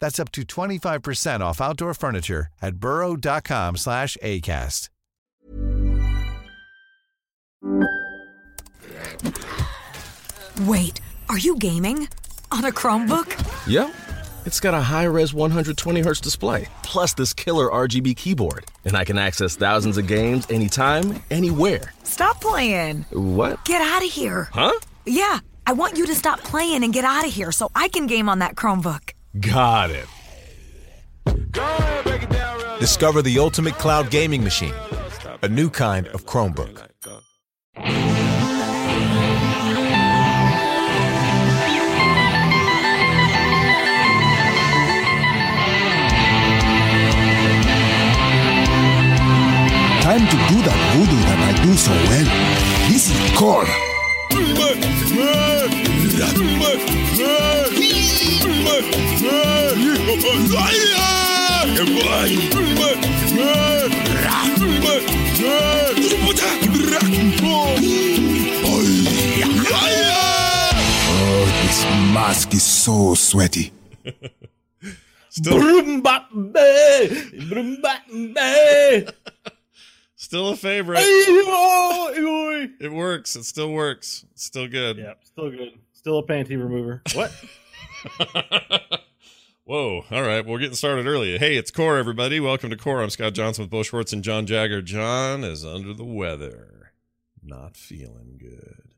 [0.00, 4.88] That's up to 25% off outdoor furniture at burrow.com slash ACAST.
[10.66, 12.08] Wait, are you gaming?
[12.52, 13.28] On a Chromebook?
[13.66, 13.94] Yep.
[14.46, 18.66] It's got a high res 120 hertz display, plus this killer RGB keyboard.
[18.84, 21.92] And I can access thousands of games anytime, anywhere.
[22.04, 23.04] Stop playing.
[23.10, 23.64] What?
[23.64, 24.48] Get out of here.
[24.52, 24.78] Huh?
[25.06, 28.06] Yeah, I want you to stop playing and get out of here so I can
[28.06, 29.12] game on that Chromebook.
[29.38, 30.06] Got it.
[32.80, 34.74] Discover the ultimate cloud gaming machine,
[35.42, 36.88] a new kind of Chromebook.
[72.30, 73.72] Mask is so sweaty.
[75.30, 75.58] Still,
[80.14, 81.00] Still a favorite.
[82.80, 83.34] It works.
[83.34, 84.24] It still works.
[84.30, 84.98] It's still good.
[84.98, 85.72] Yeah, still good.
[85.92, 87.02] Still a panty remover.
[87.14, 87.32] What?
[89.64, 90.04] Whoa.
[90.08, 90.44] All right.
[90.44, 91.36] Well, we're getting started early.
[91.36, 92.38] Hey, it's Core, everybody.
[92.38, 93.02] Welcome to Core.
[93.02, 94.82] I'm Scott Johnson with Beau Schwartz and John Jagger.
[94.82, 96.92] John is under the weather.
[97.42, 98.89] Not feeling good.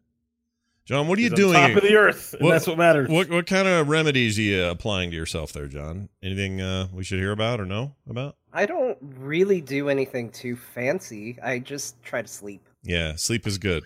[0.84, 1.53] John, what are you He's on doing?
[1.54, 3.09] top of the earth, and that's what matters.
[3.09, 6.09] What what kind of remedies are you applying to yourself there, John?
[6.22, 8.37] Anything uh, we should hear about or know about?
[8.53, 11.38] I don't really do anything too fancy.
[11.42, 13.84] I just try to sleep, Yeah, sleep is good.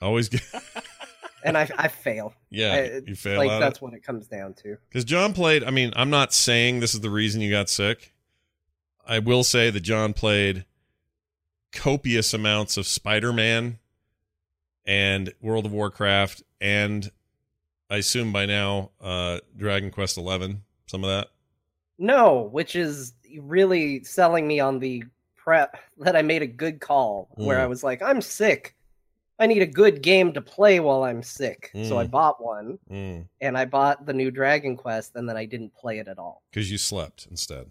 [0.00, 0.40] Always good.
[1.44, 2.32] and I I fail.
[2.50, 3.82] Yeah, I- you fail Like that's it?
[3.82, 4.78] what it comes down to.
[4.88, 8.14] Because John played, I mean, I'm not saying this is the reason you got sick.
[9.06, 10.64] I will say that John played
[11.72, 13.78] copious amounts of Spider Man
[14.88, 17.08] and World of Warcraft, and
[17.90, 21.28] I assume by now, uh, Dragon Quest Eleven, some of that.
[21.98, 25.04] No, which is really selling me on the
[25.36, 27.62] prep that I made a good call where Mm.
[27.62, 28.74] I was like, I'm sick.
[29.38, 31.70] I need a good game to play while I'm sick.
[31.84, 32.10] So I Mm.
[32.10, 33.28] bought one Mm.
[33.40, 36.42] and I bought the new Dragon Quest and then I didn't play it at all.
[36.50, 37.70] Because you slept instead.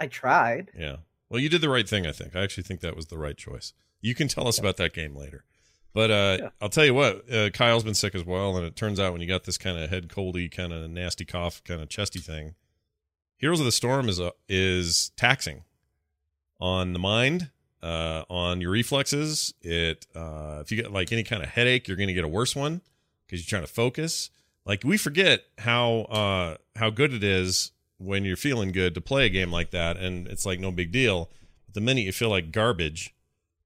[0.00, 0.70] I tried.
[0.76, 0.96] Yeah.
[1.30, 2.36] Well, you did the right thing, I think.
[2.36, 3.72] I actually think that was the right choice.
[4.00, 5.44] You can tell us about that game later.
[5.96, 9.00] But uh, I'll tell you what, uh, Kyle's been sick as well, and it turns
[9.00, 11.88] out when you got this kind of head coldy, kind of nasty cough, kind of
[11.88, 12.54] chesty thing,
[13.38, 15.64] Heroes of the Storm is a, is taxing
[16.60, 17.50] on the mind,
[17.82, 19.54] uh, on your reflexes.
[19.62, 22.28] It uh, if you get like any kind of headache, you're going to get a
[22.28, 22.82] worse one
[23.26, 24.28] because you're trying to focus.
[24.66, 29.24] Like we forget how uh, how good it is when you're feeling good to play
[29.24, 31.30] a game like that, and it's like no big deal.
[31.64, 33.14] But the minute you feel like garbage,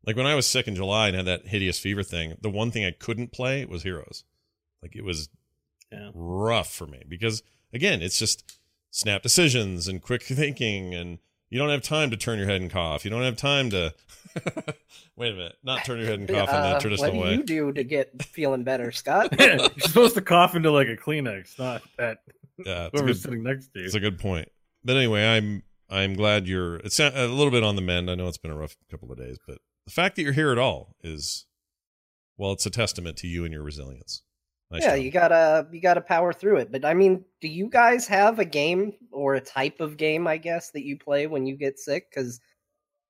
[0.06, 2.70] like when I was sick in July and had that hideous fever thing, the one
[2.70, 4.24] thing I couldn't play was Heroes.
[4.82, 5.28] Like it was
[5.92, 6.10] Yeah.
[6.14, 7.42] rough for me because
[7.72, 8.58] again, it's just
[8.90, 11.18] snap decisions and quick thinking, and
[11.50, 13.04] you don't have time to turn your head and cough.
[13.04, 13.92] You don't have time to
[15.16, 17.28] wait a minute, not turn your head and cough in Uh, the traditional what do
[17.30, 17.34] way.
[17.36, 19.34] you do to get feeling better, Scott?
[19.40, 22.18] You're supposed to cough into like a Kleenex, not that
[22.64, 23.84] Yeah, it's a whoever's good- sitting next to you.
[23.86, 24.48] It's a good point.
[24.84, 26.76] But anyway, I'm I'm glad you're.
[26.76, 28.10] It's a a little bit on the mend.
[28.10, 29.58] I know it's been a rough couple of days, but
[29.90, 31.46] the fact that you're here at all is,
[32.38, 34.22] well, it's a testament to you and your resilience.
[34.70, 35.04] Nice yeah, job.
[35.04, 36.70] you gotta you gotta power through it.
[36.70, 40.36] But I mean, do you guys have a game or a type of game, I
[40.36, 42.08] guess, that you play when you get sick?
[42.08, 42.40] Because,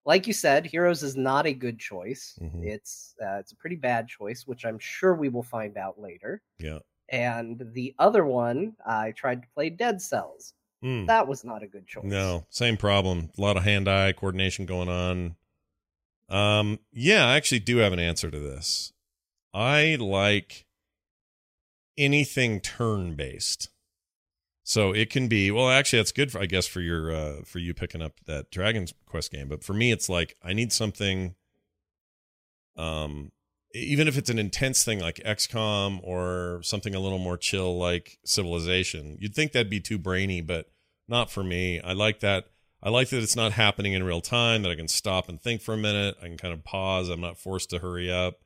[0.07, 2.39] like you said, Heroes is not a good choice.
[2.41, 2.67] Mhm.
[2.67, 6.41] It's uh, it's a pretty bad choice, which I'm sure we will find out later.
[6.59, 6.79] Yeah.
[7.11, 10.55] And the other one, I tried to play Dead Cells.
[10.81, 11.05] Hmm.
[11.05, 12.05] That was not a good choice.
[12.05, 13.29] No, same problem.
[13.37, 15.37] A lot of hand-eye coordination going on.
[16.31, 18.93] Um, yeah, I actually do have an answer to this.
[19.53, 20.65] I like
[21.99, 23.69] anything turn-based.
[24.63, 25.69] So it can be well.
[25.69, 26.31] Actually, that's good.
[26.31, 29.49] For, I guess for your uh, for you picking up that Dragon's Quest game.
[29.49, 31.35] But for me, it's like I need something.
[32.77, 33.33] Um,
[33.75, 38.19] even if it's an intense thing like XCOM or something a little more chill like
[38.25, 40.71] Civilization, you'd think that'd be too brainy, but
[41.09, 41.81] not for me.
[41.81, 42.47] I like that.
[42.83, 44.63] I like that it's not happening in real time.
[44.63, 46.17] That I can stop and think for a minute.
[46.21, 47.09] I can kind of pause.
[47.09, 48.41] I'm not forced to hurry up.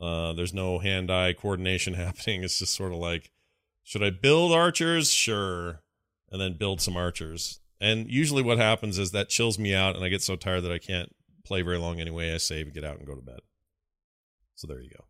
[0.00, 2.42] Uh, there's no hand-eye coordination happening.
[2.42, 3.30] It's just sort of like,
[3.82, 5.10] should I build archers?
[5.10, 5.80] Sure,
[6.30, 7.60] and then build some archers.
[7.80, 10.72] And usually, what happens is that chills me out, and I get so tired that
[10.72, 11.14] I can't
[11.44, 12.32] play very long anyway.
[12.32, 13.40] I save, get out, and go to bed.
[14.54, 15.04] So there you go.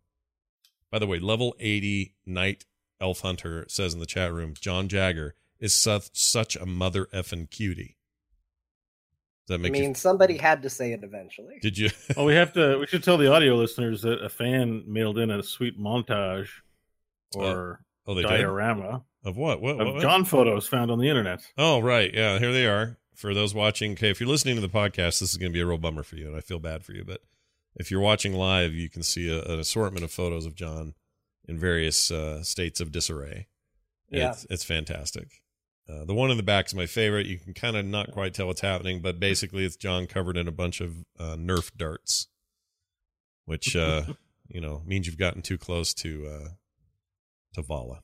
[0.91, 2.65] By the way, level 80 Night
[3.00, 7.50] Elf Hunter says in the chat room, John Jagger is such, such a mother effing
[7.50, 7.97] cutie.
[9.47, 9.94] Does that I mean, you?
[9.94, 11.59] somebody had to say it eventually.
[11.61, 11.91] Did you?
[12.17, 12.79] Oh, we have to.
[12.79, 16.49] We should tell the audio listeners that a fan mailed in a sweet montage
[17.35, 18.29] or oh, they did?
[18.29, 19.61] diorama Of what?
[19.61, 19.81] What?
[19.81, 20.03] of what, what?
[20.03, 21.41] John photos found on the internet.
[21.59, 22.12] Oh, right.
[22.12, 22.99] Yeah, here they are.
[23.15, 25.61] For those watching, okay, if you're listening to the podcast, this is going to be
[25.61, 27.05] a real bummer for you, and I feel bad for you.
[27.05, 27.21] But
[27.77, 30.94] if you're watching live, you can see a, an assortment of photos of John
[31.47, 33.49] in various uh, states of disarray.
[34.09, 34.31] Yeah.
[34.31, 35.42] It's, it's fantastic.
[35.88, 37.26] Uh, the one in the back is my favorite.
[37.26, 40.46] You can kind of not quite tell what's happening, but basically it's John covered in
[40.46, 42.29] a bunch of uh, Nerf darts,
[43.46, 44.05] which uh,
[44.49, 46.49] you know means you've gotten too close to uh,
[47.55, 48.02] to Vala.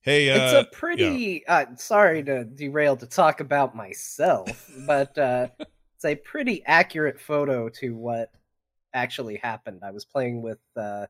[0.00, 5.48] Hey, uh, it's a pretty uh sorry to derail to talk about myself but uh
[5.96, 8.30] it's a pretty accurate photo to what
[8.94, 11.04] actually happened i was playing with uh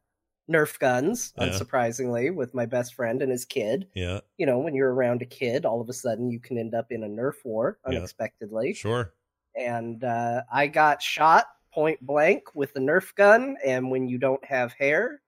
[0.50, 1.48] nerf guns Yeah.
[1.48, 5.26] unsurprisingly with my best friend and his kid yeah, you know when you're around a
[5.26, 7.98] kid all of a sudden you can end up in a nerf war Yeah.
[7.98, 9.12] unexpectedly sure.
[9.56, 14.44] and uh i got shot point blank with a nerf gun and when you don't
[14.44, 15.20] have hair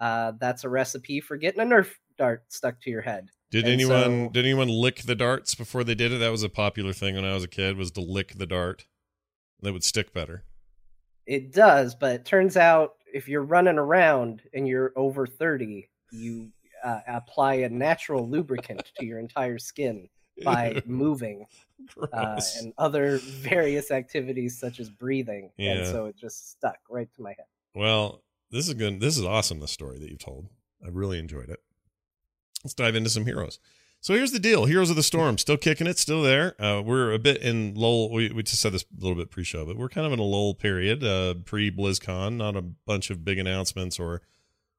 [0.00, 3.74] uh that's a recipe for getting a nerf dart stuck to your head Did And
[3.74, 6.18] anyone so- did anyone lick the darts before they did it?
[6.18, 7.76] That was a popular thing when I was a kid.
[7.76, 8.86] Was to lick the dart.
[9.60, 10.44] That would stick better.
[11.26, 16.50] It does, but it turns out if you're running around and you're over 30, you
[16.82, 20.08] uh, apply a natural lubricant to your entire skin
[20.42, 21.46] by moving
[22.12, 25.52] uh, and other various activities such as breathing.
[25.56, 25.74] Yeah.
[25.74, 27.46] And so it just stuck right to my head.
[27.74, 29.00] well, this is good.
[29.00, 29.60] This is awesome.
[29.60, 30.48] The story that you've told.
[30.84, 31.60] I really enjoyed it.
[32.62, 33.58] Let's dive into some heroes.
[34.04, 36.62] So here's the deal: Heroes of the Storm still kicking it, still there.
[36.62, 38.12] Uh, we're a bit in lull.
[38.12, 40.24] We, we just said this a little bit pre-show, but we're kind of in a
[40.24, 42.36] lull period, uh, pre-BlizzCon.
[42.36, 44.20] Not a bunch of big announcements or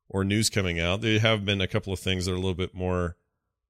[0.08, 1.02] or news coming out.
[1.02, 3.16] There have been a couple of things that are a little bit more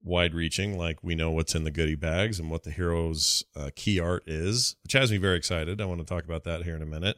[0.04, 3.98] wide-reaching, like we know what's in the goodie bags and what the heroes' uh, key
[3.98, 5.80] art is, which has me very excited.
[5.80, 7.16] I want to talk about that here in a minute.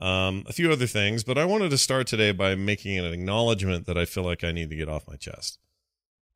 [0.00, 3.84] Um, a few other things, but I wanted to start today by making an acknowledgement
[3.84, 5.58] that I feel like I need to get off my chest.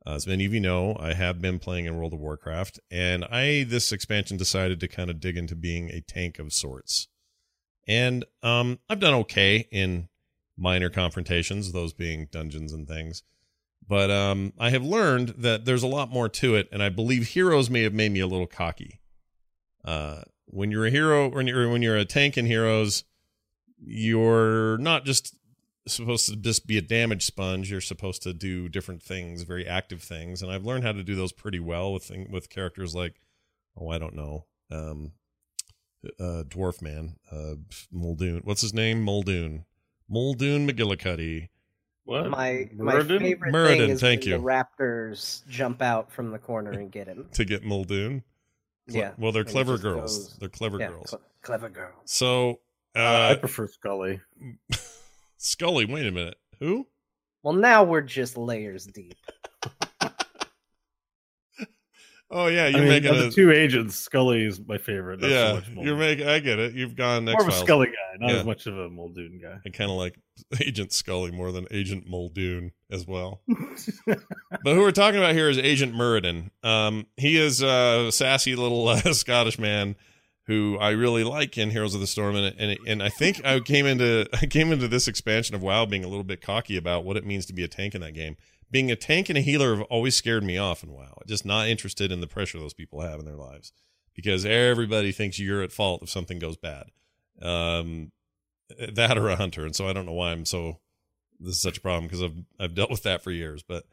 [0.05, 3.23] Uh, as many of you know, I have been playing in World of Warcraft, and
[3.25, 7.07] I this expansion decided to kind of dig into being a tank of sorts.
[7.87, 10.09] And um, I've done okay in
[10.57, 13.23] minor confrontations, those being dungeons and things.
[13.87, 17.29] But um, I have learned that there's a lot more to it, and I believe
[17.29, 19.01] heroes may have made me a little cocky.
[19.83, 23.03] Uh, when you're a hero, when you're when you're a tank in heroes,
[23.77, 25.35] you're not just
[25.87, 27.69] supposed to just be a damage sponge.
[27.71, 31.15] You're supposed to do different things, very active things, and I've learned how to do
[31.15, 33.15] those pretty well with thing- with characters like,
[33.77, 35.11] oh, I don't know, um,
[36.19, 37.55] uh, Dwarf Man, uh,
[37.91, 38.41] Muldoon.
[38.43, 39.01] What's his name?
[39.03, 39.65] Muldoon.
[40.09, 41.49] Muldoon McGillicuddy.
[42.05, 42.29] What?
[42.29, 43.19] My my Muradin?
[43.19, 44.37] favorite Muradin, thing is thank when you.
[44.37, 47.29] the Raptors jump out from the corner and get him.
[47.33, 48.23] to get Muldoon.
[48.89, 49.11] Cle- Yeah.
[49.17, 50.17] Well, they're clever girls.
[50.27, 51.09] goes- They're clever Yeah, girls.
[51.11, 51.93] cle- clever girls.
[52.03, 52.59] So,
[52.93, 52.99] I
[53.31, 54.19] uh, prefer Scully.
[55.43, 56.37] Scully, wait a minute.
[56.61, 56.87] Who?
[57.43, 59.17] Well, now we're just layers deep.
[62.35, 65.21] Oh yeah, you're mean, making of a the two agents, Scully is my favorite.
[65.21, 65.53] Not so yeah.
[65.53, 66.27] much you're making.
[66.27, 66.73] I get it.
[66.73, 68.39] You've gone more of a Scully guy, not Yeah.
[68.39, 69.59] as much of a Muldoon guy.
[69.63, 70.17] I kind of like
[70.59, 73.43] Agent Scully more than Agent Muldoon as well.
[74.07, 74.17] but
[74.63, 76.49] who we're talking about here is Agent Muradin.
[76.63, 79.95] Um, he is a sassy little uh, Scottish man
[80.45, 83.59] who I really like in Heroes of the Storm, and and and I think I
[83.59, 87.05] came into I came into this expansion of WoW being a little bit cocky about
[87.05, 88.37] what it means to be a tank in that game.
[88.69, 91.19] Being a tank and a healer have always scared me off in WoW.
[91.27, 93.71] Just not interested in the pressure those people have in their lives
[94.15, 96.87] because everybody thinks you're at fault if something goes bad.
[97.41, 98.11] Um,
[98.93, 100.79] that or a hunter, and so I don't know why I'm so
[101.39, 103.83] this is such a problem because I've I've dealt with that for years, but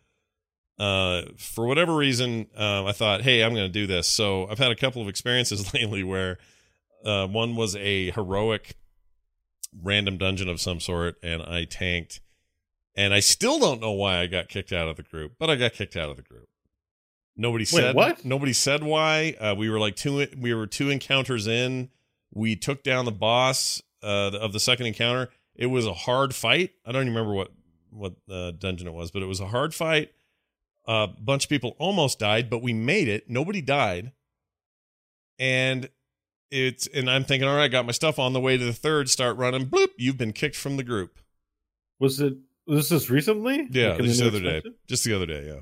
[0.81, 4.07] uh, for whatever reason, uh, I thought, hey, I'm going to do this.
[4.07, 6.39] So I've had a couple of experiences lately where
[7.05, 8.77] uh, one was a heroic
[9.83, 12.21] random dungeon of some sort, and I tanked.
[12.97, 15.57] And I still don't know why I got kicked out of the group, but I
[15.57, 16.49] got kicked out of the group.
[17.37, 18.25] Nobody said what?
[18.25, 19.37] Nobody said why.
[19.39, 20.27] Uh, we were like two.
[20.39, 21.91] We were two encounters in.
[22.33, 25.29] We took down the boss uh, of the second encounter.
[25.55, 26.71] It was a hard fight.
[26.87, 27.53] I don't even remember what
[27.91, 30.11] what uh, dungeon it was, but it was a hard fight
[30.91, 33.31] a bunch of people almost died, but we made it.
[33.31, 34.13] Nobody died.
[35.39, 35.89] And
[36.51, 38.73] it's and I'm thinking, all right, I got my stuff on the way to the
[38.73, 39.67] third, start running.
[39.67, 41.19] Bloop, you've been kicked from the group.
[42.01, 42.35] Was it
[42.67, 43.69] was this recently?
[43.71, 44.63] Yeah, Like just the other day.
[44.89, 45.61] Just the other day, yeah.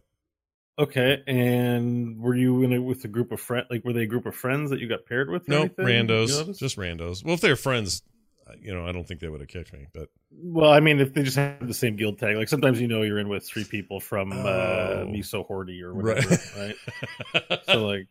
[0.82, 3.66] Okay, and were you in a, with a group of friends?
[3.68, 5.48] Like, were they a group of friends that you got paired with?
[5.48, 6.28] No, Nope, randos.
[6.28, 6.60] You noticed?
[6.60, 7.24] just randos.
[7.24, 8.02] Well, if they're friends,
[8.60, 11.14] you know, I don't think they would have kicked me, but Well, I mean, if
[11.14, 13.64] they just have the same guild tag, like sometimes you know you're in with three
[13.64, 15.06] people from uh, Oh.
[15.08, 17.58] Miso Hordy or whatever, right?
[17.66, 18.06] So like,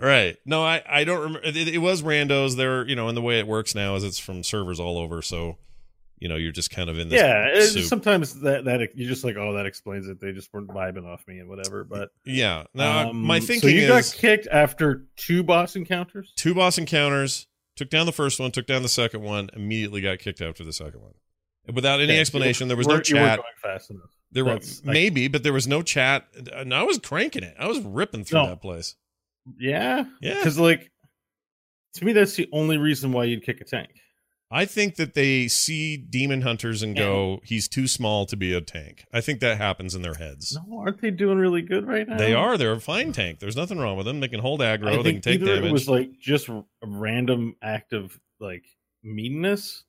[0.00, 0.36] right.
[0.46, 1.40] No, I I don't remember.
[1.46, 2.56] It, it was randos.
[2.56, 5.22] They're you know, and the way it works now is it's from servers all over,
[5.22, 5.58] so
[6.18, 7.20] you know, you're just kind of in this.
[7.20, 10.20] yeah, sometimes that that you're just like, oh, that explains it.
[10.20, 11.82] They just weren't vibing off me and whatever.
[11.82, 12.64] But yeah.
[12.74, 16.32] Now um, my so you is got kicked after two boss encounters.
[16.36, 20.18] two boss encounters, took down the first one, took down the second one, immediately got
[20.18, 21.14] kicked out after the second one.
[21.72, 23.38] Without any Okay, explanation, you there was no weren't- you weren't chat.
[23.38, 24.10] going fast enough.
[24.32, 27.54] There were I- maybe, but there was no chat, and I was cranking it.
[27.58, 28.46] I was ripping through No.
[28.48, 28.96] that place.
[29.58, 30.34] Yeah, Yeah.
[30.34, 30.90] Because like,
[31.94, 33.90] to me, that's the only reason why you'd kick a tank.
[34.52, 38.60] I think that they see demon hunters and go, "He's too small to be a
[38.60, 40.58] tank." I think that happens in their heads.
[40.68, 42.18] No, aren't they doing really good right now?
[42.18, 42.58] They are.
[42.58, 43.38] They're a fine tank.
[43.40, 44.20] There's nothing wrong with them.
[44.20, 44.88] They can hold aggro.
[44.88, 45.70] I they can think take either damage.
[45.70, 48.64] it was like just a random act of like
[49.02, 49.84] meanness.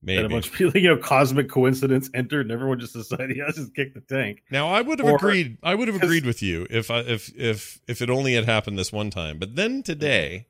[0.00, 0.18] Maybe.
[0.22, 3.44] That a bunch of people, you know, cosmic coincidence entered, and everyone just decided, yeah,
[3.46, 4.42] let's just kick the tank.
[4.50, 5.58] Now I would have Or- agreed.
[5.62, 8.78] I would have agreed with you if I, if if if it only had happened
[8.78, 9.38] this one time.
[9.38, 10.46] But then today,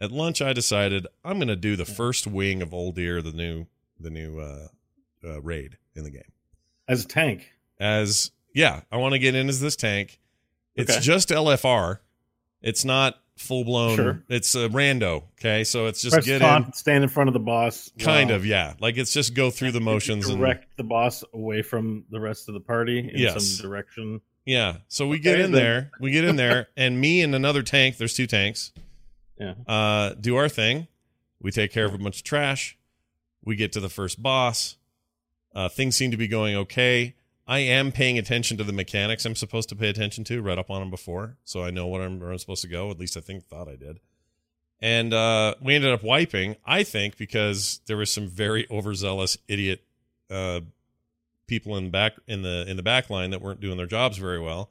[0.00, 3.66] at lunch, I decided I'm going to do the first wing of Uldir, the new
[3.98, 4.68] the new uh,
[5.24, 6.32] uh, raid in the game.
[6.88, 7.50] As a tank.
[7.78, 10.18] As yeah, I want to get in as this tank.
[10.74, 11.00] It's Okay.
[11.00, 11.98] just LFR.
[12.62, 13.96] It's not full blown.
[13.96, 14.22] Sure.
[14.28, 15.24] It's a rando.
[15.38, 16.72] Okay, so it's just Press get in.
[16.72, 17.90] stand in front of the boss.
[17.98, 18.36] Kind wow.
[18.36, 22.04] of yeah, like it's just go through the motions and direct the boss away from
[22.10, 23.46] the rest of the party in Yes.
[23.46, 24.20] some direction.
[24.46, 24.78] Yeah.
[24.88, 25.90] So we get in then- there.
[26.00, 27.96] We get in there, and me and another tank.
[27.98, 28.72] There's two tanks.
[29.40, 29.54] Yeah.
[29.66, 30.86] Uh, do our thing.
[31.40, 32.78] We take care of a bunch of trash.
[33.44, 34.76] We get to the first boss.
[35.54, 37.16] Uh, things seem to be going okay.
[37.48, 40.42] I am paying attention to the mechanics I'm supposed to pay attention to.
[40.42, 42.90] Read up on them before, so I know what I'm, where I'm supposed to go.
[42.90, 43.98] At least I think thought I did.
[44.78, 46.56] And uh, we ended up wiping.
[46.64, 49.82] I think because there was some very overzealous idiot
[50.30, 50.60] uh,
[51.50, 54.18] people in the back in the in the back line that weren't doing their jobs
[54.18, 54.70] very well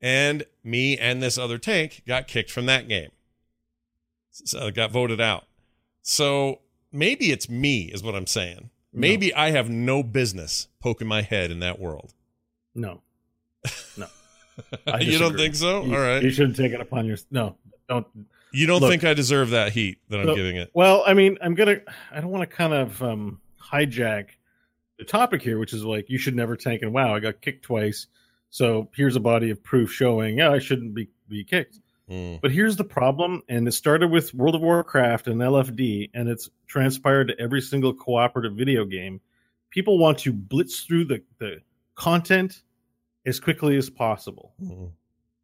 [0.00, 3.10] and me and this other tank got kicked from that game
[4.44, 5.44] so got voted out
[6.02, 6.60] so
[6.92, 11.50] maybe it's me is what i'm saying maybe i have no business poking my head
[11.50, 12.12] in that world
[12.74, 13.02] No.
[13.96, 14.06] No.
[15.00, 17.16] You don't think so You- all right You shouldn't take it upon your.
[17.30, 17.56] No,
[17.88, 18.06] don't.
[18.52, 18.90] you don't Look.
[18.90, 21.80] think i deserve that heat that i'm So- giving it Well, I mean, I'm gonna.
[22.10, 23.40] I don't want to kind of um,
[23.72, 24.28] hijack
[24.98, 26.80] the topic here, which is like you should never tank.
[26.82, 28.06] And wow, I got kicked twice.
[28.48, 31.78] So here's a body of proof showing, yeah, I shouldn't be be kicked.
[32.10, 32.40] Mm.
[32.40, 36.48] But here's the problem, and it started with World of Warcraft and LFD, and it's
[36.66, 39.20] transpired to every single cooperative video game.
[39.70, 41.60] People want to blitz through the, the
[41.96, 42.62] content
[43.26, 44.52] as quickly as possible.
[44.62, 44.90] Mm.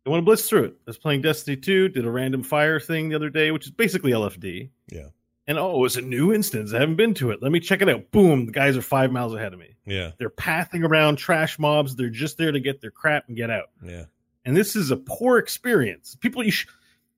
[0.04, 0.73] They want to blitz through it.
[0.73, 3.71] I was playing Destiny 2, did a random fire thing the other day, which is
[3.73, 4.71] basically LFD.
[4.88, 5.07] Yeah.
[5.49, 6.73] And oh, it's a new instance.
[6.73, 7.42] I haven't been to it.
[7.42, 8.11] Let me check it out.
[8.12, 9.75] Boom, the guys are five miles ahead of me.
[9.85, 11.97] yeah They're pathing around trash mobs.
[11.97, 13.71] They're just there to get their crap and get out.
[13.85, 14.04] yeah
[14.44, 16.16] And this is a poor experience.
[16.20, 16.66] People, you sh-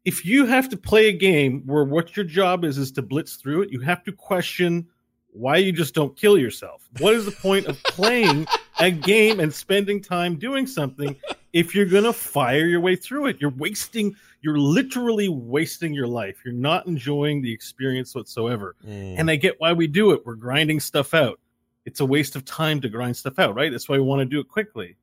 [0.05, 3.37] if you have to play a game where what your job is is to blitz
[3.37, 4.87] through it, you have to question
[5.35, 6.89] why you just don't kill yourself.
[6.99, 8.47] What is the point of playing
[8.79, 11.17] a game and spending time doing something
[11.53, 13.41] if you're going to fire your way through it?
[13.41, 16.43] You're wasting, you're literally wasting your life.
[16.45, 18.77] You're not enjoying the experience whatsoever.
[18.87, 19.19] Mm.
[19.19, 20.25] And I get why we do it.
[20.25, 21.41] We're grinding stuff out.
[21.85, 23.73] It's a waste of time to grind stuff out, right?
[23.73, 24.97] That's why we want to do it quickly.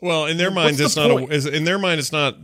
[0.00, 1.10] Well, in their What's minds, the it's not.
[1.10, 1.32] A, point?
[1.32, 2.36] in their mind, it's not.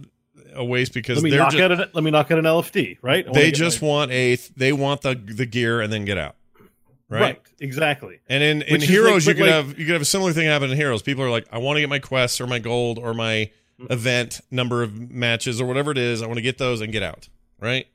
[0.55, 2.45] a waste because let me they're knock just, out an, let me knock out an
[2.45, 3.27] LFD, right?
[3.27, 6.37] I they just my- want a they want the the gear and then get out.
[7.09, 7.21] Right.
[7.21, 7.43] right.
[7.61, 8.21] exactly.
[8.29, 10.33] And in, in Which Heroes, like- you could like- have you could have a similar
[10.33, 11.03] thing happen in Heroes.
[11.03, 13.51] People are like, I want to get my quests or my gold or my
[13.91, 16.23] event number of matches or whatever it is.
[16.23, 17.29] I want to get those and get out.
[17.61, 17.87] Right.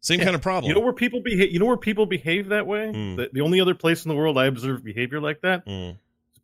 [0.00, 0.24] Same Yeah.
[0.26, 0.68] kind of problem.
[0.68, 1.52] You know where people behave.
[1.52, 2.92] You know where people behave that way.
[2.94, 3.16] Mm.
[3.16, 5.96] The, the only other place in the world I observe behavior like that, Mm.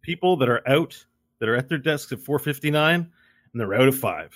[0.03, 1.05] people that are out,
[1.41, 3.11] that are at their desks at 4:59, and
[3.55, 4.35] they're out at five.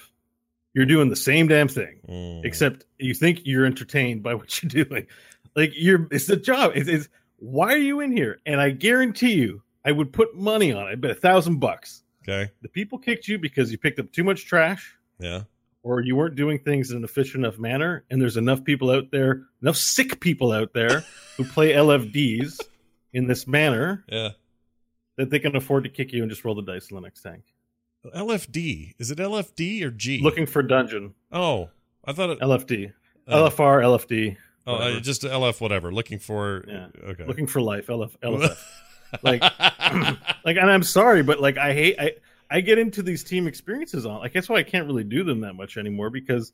[0.74, 2.44] You're doing the same damn thing, Mm.
[2.44, 5.06] except you think you're entertained by what you're doing.
[5.54, 6.72] Like you're, it's the job.
[6.74, 8.38] It's, it's why are you in here?
[8.46, 10.90] And I guarantee you, I would put money on it.
[10.92, 12.02] I bet a thousand bucks.
[12.26, 12.50] Okay.
[12.62, 15.42] The people kicked you because you picked up too much trash Yeah.
[15.82, 19.10] or you weren't doing things in an efficient enough manner and there's enough people out
[19.10, 21.02] there enough sick people out there
[21.36, 22.60] who play lfds
[23.12, 24.28] in this manner Yeah.
[25.16, 27.22] That they can afford to kick you and just roll the dice in the next
[27.22, 27.42] tank
[28.14, 28.94] LFD.
[28.98, 30.20] Is it LFD or G?
[30.22, 31.70] looking for dungeon Oh,
[32.04, 32.40] I thought it.
[32.40, 32.92] lfd
[33.28, 33.48] Oh.
[33.48, 35.92] lfr lfd Oh, uh, just LF, whatever.
[35.92, 36.64] Looking for.
[36.68, 36.86] Yeah.
[37.04, 37.26] Okay.
[37.26, 38.56] looking for life LF, lff
[39.22, 39.40] like
[40.44, 42.12] like and i'm sorry but like i hate i
[42.50, 45.38] i get into these team experiences on like that's why i can't really do them
[45.40, 46.52] that much anymore because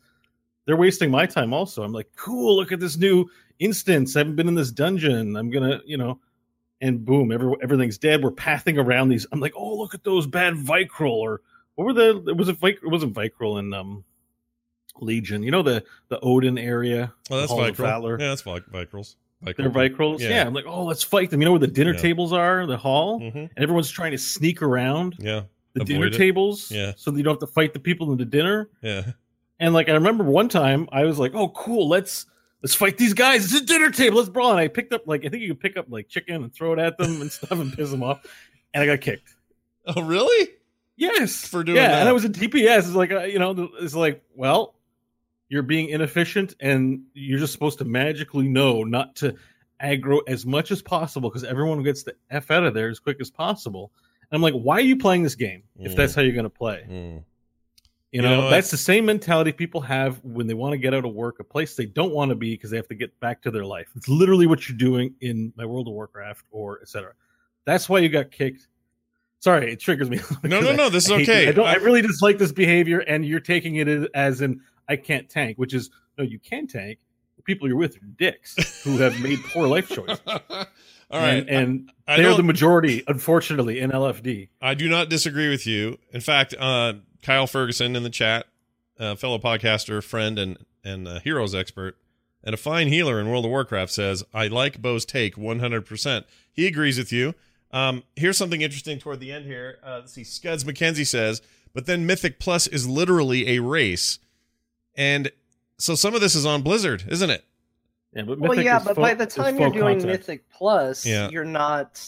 [0.67, 3.25] they're wasting my time also i'm like cool look at this new
[3.61, 6.19] instance i haven't been in this dungeon i'm gonna you know
[6.81, 10.27] and boom every, everything's dead we're pathing around these i'm like oh look at those
[10.27, 11.41] bad vrykul or
[11.75, 14.05] what were the it was a Vic, it wasn't vrykul in um
[15.01, 18.19] legion you know the the odin area Oh, that's the Hall of Vrykul.
[18.21, 19.15] Yeah, that's Vic- Vrykuls.
[19.45, 19.57] Vrykul.
[19.57, 20.45] they're vrykuls yeah.
[20.47, 22.01] i'm like oh let's fight them you know where the dinner Yeah.
[22.01, 23.35] tables are the hall Mhm.
[23.37, 25.43] and everyone's trying to sneak around Yeah.
[25.75, 26.15] the Avoid dinner it.
[26.15, 26.93] tables Yeah.
[26.97, 29.13] so that you don't have to fight the people in the dinner Yeah.
[29.61, 32.27] and like i remember one time i was like oh cool let's
[32.63, 33.45] let's fight these guys.
[33.45, 34.19] It's a dinner table.
[34.19, 34.51] Let's brawl.
[34.51, 36.73] And i picked up like i think you could pick up like chicken and throw
[36.73, 38.25] it at them and stuff and piss them off.
[38.75, 39.35] And i got kicked.
[39.87, 40.51] Oh, really?
[40.97, 41.47] yes.
[41.49, 42.01] For doing yeah that.
[42.01, 44.75] and i was in dps it's like uh, you know it's like well
[45.49, 49.35] you're being inefficient and you're just supposed to magically know not to
[49.83, 53.17] aggro as much as possible because everyone gets the f out of there as quick
[53.21, 53.93] as possible.
[54.31, 55.97] And i'm like why are you playing this game if Mm.
[55.97, 56.85] that's how you're going to play?
[56.91, 57.23] Mm.
[58.13, 60.95] You You know, know, that's the same mentality people have when they want to get
[60.95, 63.19] out of work, a place they don't want to be because they have to get
[63.21, 63.89] back to their life.
[63.97, 67.13] It's literally what you're doing in my World of Warcraft or etc.
[67.65, 68.67] That's why you got kicked.
[69.41, 70.19] Sorry, it triggers me.
[70.43, 71.49] No, no, no, this is I okay.
[71.49, 71.67] I don't.
[71.67, 75.59] I I- really dislike this behavior, and you're taking it as in I can't tank,
[75.59, 76.99] which is no, you can tank.
[77.37, 80.19] The people you're with are dicks who have made poor life choices.
[81.11, 81.37] All right.
[81.39, 84.49] and, and I they're the majority, unfortunately, in LFD.
[84.61, 85.99] I do not disagree with you.
[86.13, 88.47] In fact, uh, Kyle Ferguson in the chat,
[88.99, 91.97] uh, fellow podcaster, friend, and and uh, heroes expert,
[92.43, 96.27] and a fine healer in World of Warcraft says, "I like Beau's take 100." percent
[96.53, 97.35] He agrees with you.
[97.71, 99.79] Um, here's something interesting toward the end here.
[99.85, 100.25] Uh, let's see.
[100.25, 101.43] Scuds McKenzie says,
[101.75, 104.19] "But then Mythic Plus is literally a race,
[104.95, 105.31] and
[105.79, 107.45] so some of this is on Blizzard, isn't it?"
[108.15, 110.07] Yeah, but well, yeah, is but fo- by the time you're doing content.
[110.07, 111.29] Mythic Plus, Yeah.
[111.29, 112.01] you're not.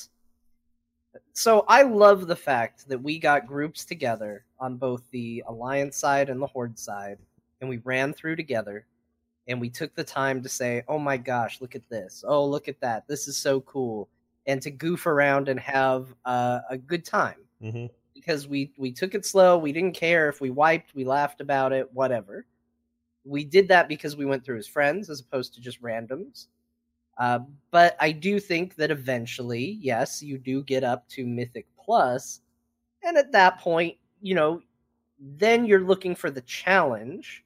[1.33, 6.29] So I love the fact that we got groups together on both the Alliance side
[6.29, 7.19] and the Horde side,
[7.61, 8.87] and we ran through together,
[9.49, 12.25] and we took the time to say, "Oh my gosh, look at this!
[12.27, 13.07] Oh, look at that!
[13.09, 14.09] This is so cool!"
[14.47, 17.87] and to goof around and have uh, a good time Mm-hmm.
[18.15, 19.59] because we we took it slow.
[19.59, 20.95] We didn't care if we wiped.
[20.95, 21.93] We laughed about it.
[21.93, 22.47] Whatever.
[23.27, 26.47] We did that because we went through as friends as opposed to just randoms.
[27.21, 32.41] Uh, but I do think that eventually, yes, you do get up to Mythic Plus,
[33.05, 34.63] and at that point, you know,
[35.19, 37.45] then you're looking for the challenge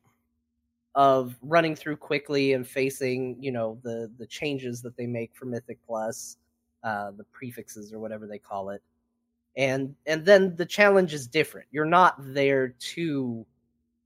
[0.95, 5.47] of running through quickly and facing, you know, the the changes that they make for
[5.47, 6.37] Mythic Plus,
[6.85, 8.83] uh, the prefixes or whatever they call it.
[9.57, 11.67] And and then the challenge is different.
[11.73, 13.45] You're not there to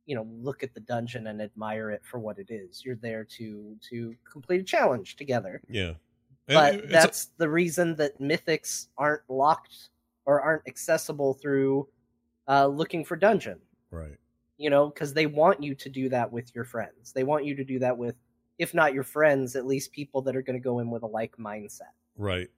[0.09, 3.23] you know look at the dungeon and admire it for what it is you're there
[3.25, 5.93] to to complete a challenge together Yeah.
[6.47, 9.91] but it's- that's the reason that mythics aren't locked
[10.25, 11.89] or aren't accessible through
[12.49, 13.59] uh, looking for dungeon
[13.91, 14.17] right.
[14.57, 17.55] you know because they want you to do that with your friends they want you
[17.55, 18.17] to do that with
[18.59, 21.07] if not your friends at least people that are going to go in with a
[21.07, 22.49] like mindset Right.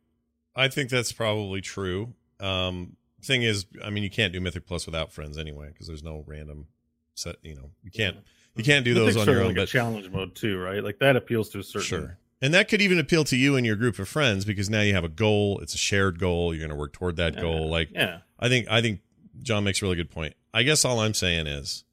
[0.56, 2.14] I think that's probably true.
[2.40, 6.02] Um, thing is, I mean, you can't do Mythic Plus without friends anyway because there's
[6.02, 6.66] no random
[7.14, 7.36] set.
[7.42, 8.16] You know, you can't
[8.56, 9.46] you can't do those on your own.
[9.48, 10.82] like a But challenge mode too, right?
[10.82, 11.86] Like that appeals to a certain.
[11.86, 14.80] sure, and that could even appeal to you and your group of friends because now
[14.80, 15.58] you have a goal.
[15.60, 16.52] It's a shared goal.
[16.54, 17.40] You're going to work toward that Yeah.
[17.42, 17.68] goal.
[17.70, 18.18] Like, Yeah.
[18.38, 19.00] I think I think
[19.42, 20.34] John makes a really good point.
[20.52, 21.84] I guess all I'm saying is,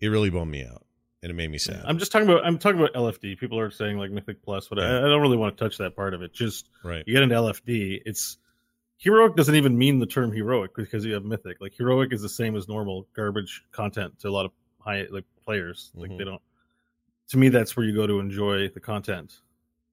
[0.00, 0.84] it really bummed me out
[1.22, 1.82] and it made me sad.
[1.84, 2.44] I'm just talking about.
[2.46, 3.38] I'm talking about LFD.
[3.38, 5.94] People are saying like Mythic Plus, but I, I don't really want to touch that
[5.96, 6.32] part of it.
[6.32, 7.02] Just right.
[7.06, 8.38] you get into LFD, it's
[8.98, 11.60] heroic doesn't even mean the term heroic because you have Mythic.
[11.60, 15.24] Like heroic is the same as normal garbage content to a lot of high like
[15.44, 15.90] players.
[15.94, 16.18] Like Mhm.
[16.18, 16.42] they don't.
[17.28, 19.38] To me, that's where you go to enjoy the content.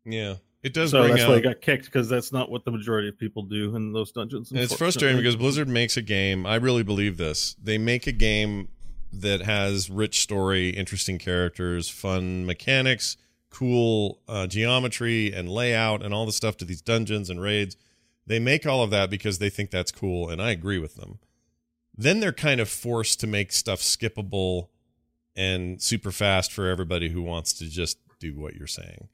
[0.05, 1.29] Yeah, it does so that's out.
[1.29, 4.11] why I got kicked because that's not what the majority of people do in those
[4.11, 4.51] dungeons.
[4.51, 6.45] And it's frustrating because Blizzard makes a game.
[6.45, 7.55] I really believe this.
[7.61, 8.69] They make a game
[9.11, 13.17] that has rich story, interesting characters, fun mechanics,
[13.49, 17.75] cool uh, geometry and layout, and all the stuff to these dungeons and raids.
[18.27, 21.19] They make all of that because they think that's cool, and I agree with them.
[21.97, 24.69] Then they're kind of forced to make stuff skippable
[25.35, 29.09] and super fast for everybody who wants to just do what you're saying.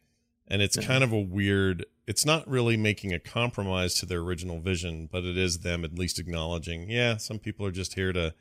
[0.48, 4.60] And it's kind of a weird, it's not really making a compromise to their original
[4.60, 8.34] vision, but it is them at least acknowledging, yeah, some people are just here to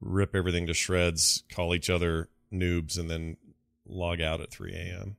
[0.00, 3.38] rip everything to shreds, call each other noobs, and then
[3.86, 5.16] log out at 3 a.m.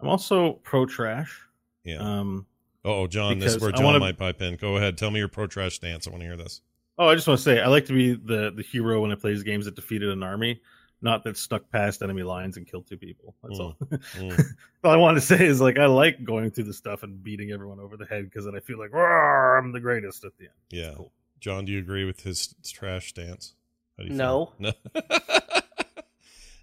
[0.00, 1.40] I'm also pro trash.
[1.84, 1.98] Yeah.
[1.98, 2.46] Um,
[2.84, 4.56] oh, John, this is where John wanna- might pipe in.
[4.56, 4.96] Go ahead.
[4.98, 6.06] Tell me your pro trash stance.
[6.06, 6.60] I want to hear this.
[6.98, 9.14] Oh, I just want to say I like to be the the hero when I
[9.14, 10.60] plays games that defeated an army,
[11.00, 13.34] not that stuck past enemy lines and killed two people.
[13.42, 13.76] That's all.
[14.14, 14.44] Mm.
[14.84, 17.50] all I wanted to say is like I like going through the stuff and beating
[17.50, 20.44] everyone over the head because then I feel like "Roar, I'm the greatest at the
[20.44, 20.54] end.
[20.70, 21.04] Yeah.
[21.40, 23.54] John, do you agree with his trash stance?
[23.96, 24.52] How do you No.
[24.58, 24.74] feel?
[24.94, 25.00] No.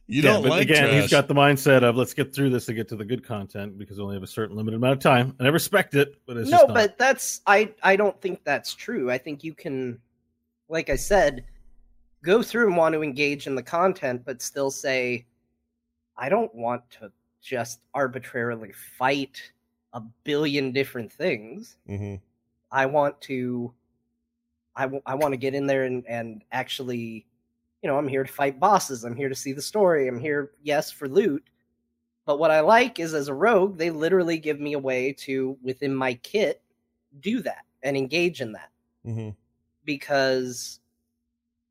[0.09, 0.89] you Yeah, don't but like again.
[0.89, 1.01] trash.
[1.03, 3.77] He's got the mindset of let's get through this to get to the good content
[3.77, 6.15] because we only have a certain limited amount of time, and I respect it.
[6.25, 6.73] But it's no, just not.
[6.73, 9.11] but that's I I don't think that's true.
[9.11, 9.99] I think you can,
[10.67, 11.45] like I said,
[12.23, 15.27] go through and want to engage in the content, but still say,
[16.17, 19.39] I don't want to just arbitrarily fight
[19.93, 21.77] a billion different things.
[21.87, 22.15] hmm
[22.71, 23.73] I want to,
[24.75, 27.25] I, w- I want to get in there and and actually,
[27.81, 29.03] you know, I'm here to fight bosses.
[29.03, 30.07] I'm here to see the story.
[30.07, 31.43] I'm here, yes, for loot.
[32.25, 35.57] But what I like is as a rogue, they literally give me a way to
[35.63, 36.61] within my kit
[37.21, 38.69] do that and engage in that
[39.03, 39.29] hmm
[39.85, 40.81] because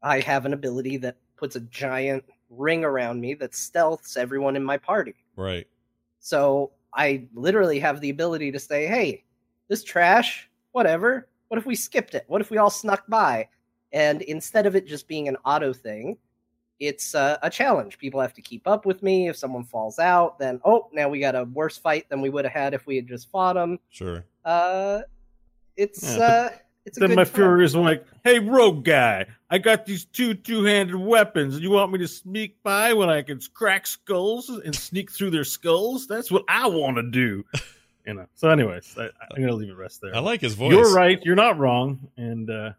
[0.03, 4.65] I have an ability that puts a giant ring around me that stealths everyone in
[4.65, 5.15] my party.
[5.37, 5.69] Right.
[6.19, 9.23] So I literally have the ability to say, hey,
[9.69, 11.29] this trash, whatever.
[11.47, 12.25] What if we skipped it?
[12.27, 13.49] What if we all snuck by?
[13.93, 16.17] And instead of it just being an auto thing,
[16.81, 17.99] it's uh, a challenge.
[17.99, 19.29] People have to keep up with me.
[19.29, 22.45] If someone falls out, then, oh, now we got a worse fight than we would
[22.45, 23.79] have had if we had just fought them.
[23.91, 24.25] Sure.
[24.45, 25.01] Uh,
[25.77, 26.49] it's, Yeah, uh,
[26.85, 27.33] it's a then good my time.
[27.35, 31.93] fury is like, "Hey, rogue guy, I got these two two-handed weapons, and you want
[31.93, 36.07] me to sneak by when I can crack skulls and sneak through their skulls?
[36.07, 37.45] That's what I want to do."
[38.07, 38.27] You know.
[38.37, 40.15] So, anyways, I, I'm gonna leave it rest there.
[40.17, 40.73] I like his voice.
[40.73, 41.21] You're right.
[41.25, 41.99] You're not wrong.
[42.17, 42.71] And uh,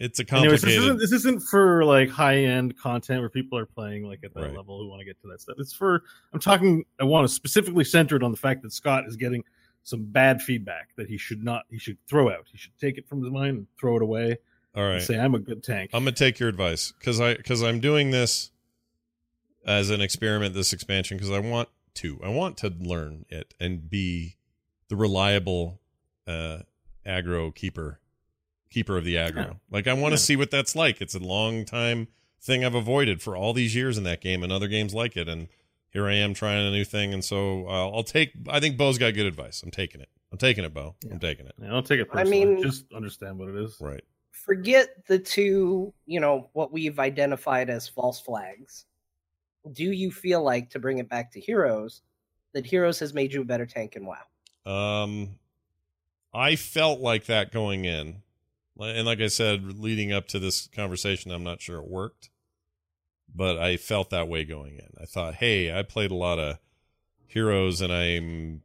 [0.00, 0.60] It's a anyways, complicated.
[0.62, 4.40] this isn't this isn't for like high-end content where people are playing like at that
[4.40, 4.56] Right.
[4.56, 5.56] level who want to get to that stuff.
[5.58, 6.84] It's for I'm talking.
[7.00, 9.42] I want to specifically centered on the fact that Scott is getting
[9.82, 11.64] some bad feedback that he should not.
[11.70, 12.46] He should throw out.
[12.52, 14.36] He should take it from his mind and throw it away.
[14.76, 14.94] All right.
[14.96, 15.90] and say I'm a good tank.
[15.92, 18.52] I'm gonna take your advice because I because I'm doing this
[19.66, 20.54] as an experiment.
[20.54, 22.20] This expansion because I want to.
[22.22, 24.36] I want to learn it and be
[24.88, 25.80] the reliable
[26.26, 26.58] uh
[27.06, 27.98] aggro keeper
[28.70, 29.36] keeper of the aggro.
[29.36, 29.52] Yeah.
[29.70, 30.24] Like I want to Yeah.
[30.24, 31.00] see what that's like.
[31.00, 32.08] It's a long time
[32.40, 35.28] thing I've avoided for all these years in that game and other games like it.
[35.28, 35.48] And
[35.90, 37.12] here I am trying a new thing.
[37.14, 38.32] And so uh, I'll take.
[38.48, 39.62] I think Beau's got good advice.
[39.62, 40.08] I'm taking it.
[40.30, 40.94] I'm taking it, Beau.
[41.10, 41.54] I'm taking it.
[41.60, 42.42] Yeah, don't take it Personally.
[42.42, 43.76] I mean- just understand what it is.
[43.80, 44.04] Right.
[44.30, 48.84] forget the two, you know, what we've identified as false flags.
[49.72, 52.02] Do you feel like, to bring it back to Heroes,
[52.54, 54.70] that Heroes has made you a better tank in WoW?
[54.70, 55.38] Um,
[56.32, 58.22] I felt like that going in,
[58.86, 62.30] and like I said, leading up to this conversation, I'm not sure it worked,
[63.34, 64.90] but I felt that way going in.
[65.00, 66.58] I thought, hey, I played a lot of
[67.26, 68.62] heroes, and I'm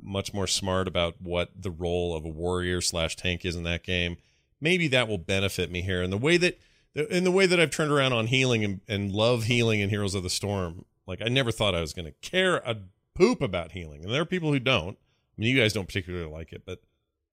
[0.00, 3.84] much more smart about what the role of a warrior slash tank is in that
[3.84, 4.16] game.
[4.60, 6.58] Maybe that will benefit me here, and the way that.
[6.94, 10.16] In the way that I've turned around on healing and, and love healing in Heroes
[10.16, 12.76] of the Storm, like I never thought I was going to care a
[13.14, 14.96] poop about healing, and there are people who don't.
[14.96, 16.80] I mean, you guys don't particularly like it, but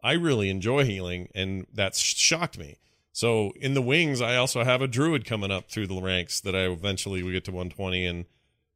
[0.05, 2.77] I really enjoy healing, and that shocked me.
[3.11, 6.55] So in the wings, I also have a druid coming up through the ranks that
[6.55, 8.25] I eventually will get to 120 and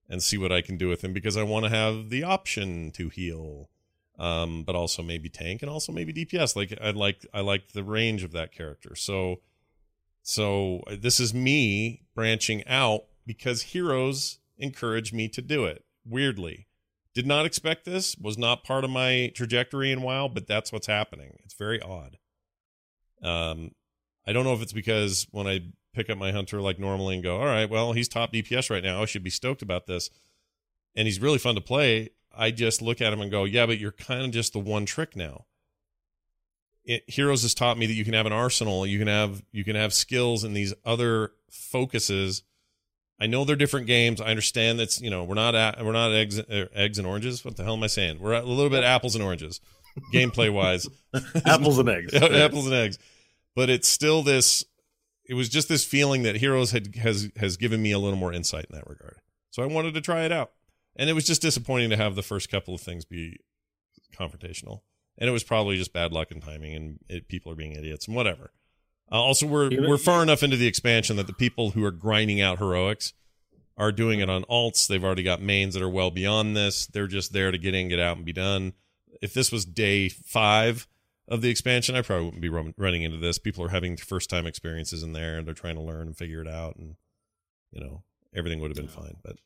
[0.09, 2.89] and see what I can do with him because I want to have the option
[2.93, 3.69] to heal,
[4.17, 6.55] um, but also maybe tank and also maybe DPS.
[6.55, 8.95] Like I like I like the range of that character.
[8.95, 9.41] So
[10.23, 15.85] so uh, this is me branching out because heroes encourage me to do it.
[16.03, 16.68] Weirdly,
[17.13, 18.15] did not expect this.
[18.17, 21.37] Was not part of my trajectory in WoW, but that's what's happening.
[21.43, 22.17] It's very odd.
[23.21, 23.71] Um,
[24.25, 25.61] I don't know if it's because when I
[25.93, 28.83] pick up my hunter like normally and go, all right, well, he's top DPS right
[28.83, 29.01] now.
[29.01, 30.09] I should be stoked about this,
[30.95, 32.09] and he's really fun to play.
[32.35, 34.85] I just look at him and go, yeah, but you're kind of just the one
[34.85, 35.45] trick now.
[36.85, 39.63] It, Heroes has taught me that you can have an arsenal, you can have you
[39.63, 42.43] can have skills and these other focuses
[43.19, 44.21] I know they're different games.
[44.21, 47.43] I understand that's you know we're not at, we're not eggs er, eggs and oranges.
[47.43, 48.19] What the hell am I saying?
[48.19, 49.59] We're a little bit apples and oranges,
[50.13, 50.87] gameplay wise.
[51.45, 52.13] apples and eggs.
[52.15, 52.97] apples and eggs.
[53.55, 54.63] But it's still this.
[55.25, 58.33] It was just this feeling that Heroes had has has given me a little more
[58.33, 59.17] insight in that regard.
[59.51, 60.51] So I wanted to try it out,
[60.95, 63.37] and it was just disappointing to have the first couple of things be
[64.17, 64.81] confrontational,
[65.17, 68.07] and it was probably just bad luck and timing, and it, people are being idiots
[68.07, 68.51] and whatever.
[69.11, 72.41] Uh, also, we're we're far enough into the expansion that the people who are grinding
[72.41, 73.13] out heroics
[73.77, 74.87] are doing it on alts.
[74.87, 76.85] They've already got mains that are well beyond this.
[76.85, 78.73] They're just there to get in, get out, and be done.
[79.21, 80.87] If this was day five
[81.27, 83.39] of the expansion, I probably wouldn't be run, running into this.
[83.39, 86.41] People are having first time experiences in there, and they're trying to learn and figure
[86.41, 86.95] it out, and
[87.71, 88.03] you know
[88.35, 89.15] everything would have been fine.
[89.23, 89.37] But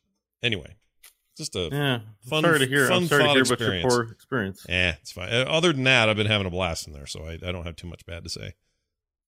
[0.42, 0.74] anyway,
[1.38, 2.00] just a yeah.
[2.28, 2.42] fun.
[2.42, 2.88] Sorry to hear.
[2.88, 3.84] Fun I'm sorry to hear experience.
[3.84, 4.66] about your poor experience.
[4.68, 5.32] Yeah, it's fine.
[5.32, 7.64] Uh, Other than that, I've been having a blast in there, so I, I don't
[7.64, 8.54] have too much bad to say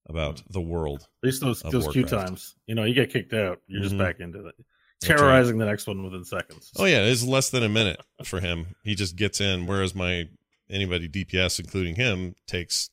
[0.08, 1.02] about the world.
[1.22, 2.54] At least those those times.
[2.66, 3.98] You know, you get kicked out, you're just Mhm.
[3.98, 4.54] back into it, right.
[5.00, 6.70] terrorizing the next one within seconds.
[6.76, 8.76] Oh yeah, it's less than a minute for him.
[8.84, 10.28] He just gets in, whereas my
[10.70, 12.90] anybody DPS, including him, takes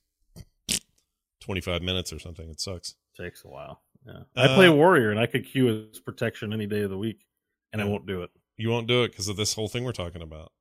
[1.40, 2.50] twenty five minutes or something.
[2.50, 2.96] It sucks.
[3.16, 3.84] takes a while.
[4.08, 6.98] Yeah, Uh, I play warrior and I could queue as protection any day of the
[6.98, 7.26] week,
[7.72, 8.32] and I won't do it.
[8.58, 10.52] You won't do it because of this whole thing we're talking about.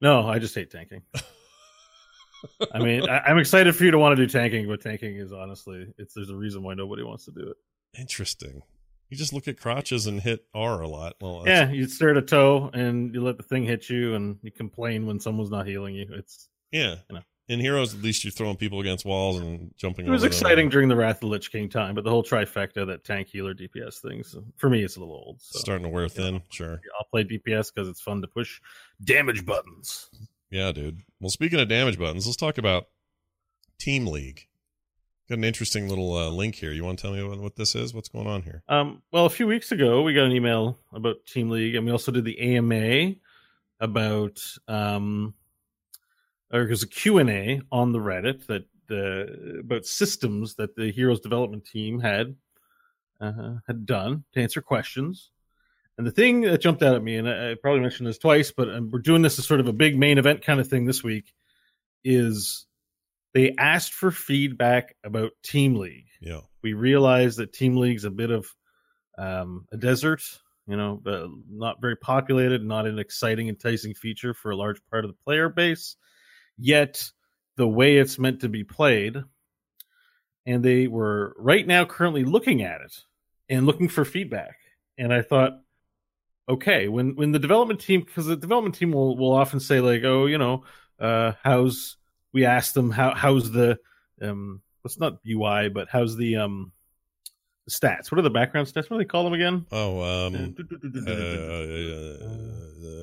[0.00, 1.02] No, I just hate tanking.
[2.72, 5.32] I mean, I, I'm excited for you to want to do tanking, but tanking is
[5.32, 7.56] honestly, it's there's a reason why nobody wants to do it.
[7.98, 8.62] Interesting.
[9.08, 11.14] You just look at crotches and hit R a lot.
[11.20, 14.38] Well, Yeah, you stare at a toe and you let the thing hit you, and
[14.42, 16.06] you complain when someone's not healing you.
[16.10, 16.96] It's yeah.
[17.08, 17.22] You know.
[17.48, 20.04] In Heroes, at least you're throwing people against walls and jumping.
[20.04, 20.10] Around.
[20.10, 20.36] It was over them.
[20.36, 23.28] exciting during the Wrath of the Lich King time, but the whole trifecta that tank
[23.28, 25.40] healer DPS things for me, it's a little old.
[25.40, 26.42] So Starting to wear thin.
[26.50, 26.78] Sure.
[26.98, 28.60] I'll play DPS because it's fun to push
[29.02, 30.10] damage buttons.
[30.50, 31.02] Yeah, dude.
[31.20, 32.86] Well, speaking of damage buttons, let's talk about
[33.78, 34.46] Team League.
[35.28, 36.72] Got an interesting little uh, link here.
[36.72, 37.92] You want to tell me what, this is?
[37.92, 38.62] What's going on here?
[38.66, 41.92] Um, well, a few weeks ago, we got an email about Team League, and we
[41.92, 43.16] also did the AMA
[43.80, 45.34] about um,
[46.52, 50.90] or there's a Q and A on the Reddit that uh, about systems that the
[50.90, 52.36] Heroes development team had
[53.20, 55.30] uh, had done to answer questions.
[55.98, 58.52] And the thing that jumped out at me, and I, I probably mentioned this twice,
[58.52, 60.86] but um, we're doing this as sort of a big main event kind of thing
[60.86, 61.34] this week,
[62.04, 62.66] is
[63.34, 66.06] they asked for feedback about Team League.
[66.20, 66.40] Yeah.
[66.62, 68.46] we realized that team league's a bit of
[69.16, 70.22] um, a desert
[70.66, 75.04] you know uh, not very populated not an exciting enticing feature for a large part
[75.04, 75.96] of the player base.
[76.56, 77.10] Yet
[77.56, 79.16] the way it's meant to be played
[80.46, 82.94] and they were right now currently looking at it
[83.48, 84.56] and looking for feedback.
[84.96, 85.60] And i thought
[86.48, 90.02] okay when when the development team because the development team will will often say like
[90.04, 90.64] oh you know
[90.98, 91.96] uh how's
[92.32, 93.78] we ask them how how's the
[94.22, 96.72] um what's not UI, but how's the um
[97.66, 98.10] the stats?
[98.10, 98.88] What are the background stats?
[98.88, 99.66] What do they call them again?
[99.70, 100.54] Oh, um,
[101.06, 101.10] uh,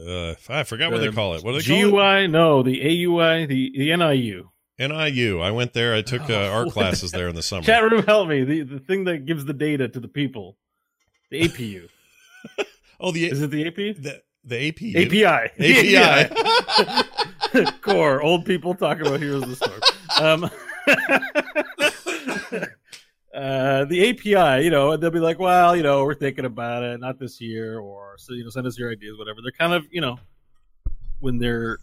[0.10, 1.44] uh, uh, I forgot what they call it.
[1.44, 1.92] What do they call it?
[1.92, 2.28] GUI?
[2.28, 4.50] No, the AUI, the the NIU.
[4.78, 5.40] NIU.
[5.40, 5.94] I went there.
[5.94, 7.64] I took uh, art classes there in the summer.
[7.64, 8.44] Chat room, help me.
[8.44, 10.58] The the thing that gives the data to the people.
[11.30, 11.90] The APU.
[13.00, 13.76] Oh, the is it the AP?
[13.76, 15.52] The the AP API.
[17.58, 17.72] API.
[17.82, 18.22] Core.
[18.22, 19.82] Old people talk about Heroes of the Storm.
[20.22, 20.50] Um,
[23.34, 26.84] uh, the API, you know, and they'll be like, well, you know, we're thinking about
[26.84, 29.40] it, not this year, or so, you know, send us your ideas, whatever.
[29.42, 30.18] They're kind of, you know,
[31.20, 31.80] when they're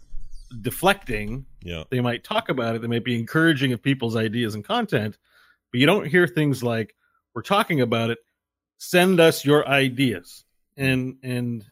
[0.60, 1.84] deflecting, Yeah.
[1.90, 2.82] they might talk about it.
[2.82, 5.18] They might be encouraging of people's ideas and content,
[5.72, 6.94] but you don't hear things like,
[7.34, 8.18] we're talking about it,
[8.78, 10.44] send us your ideas.
[10.76, 11.64] And, and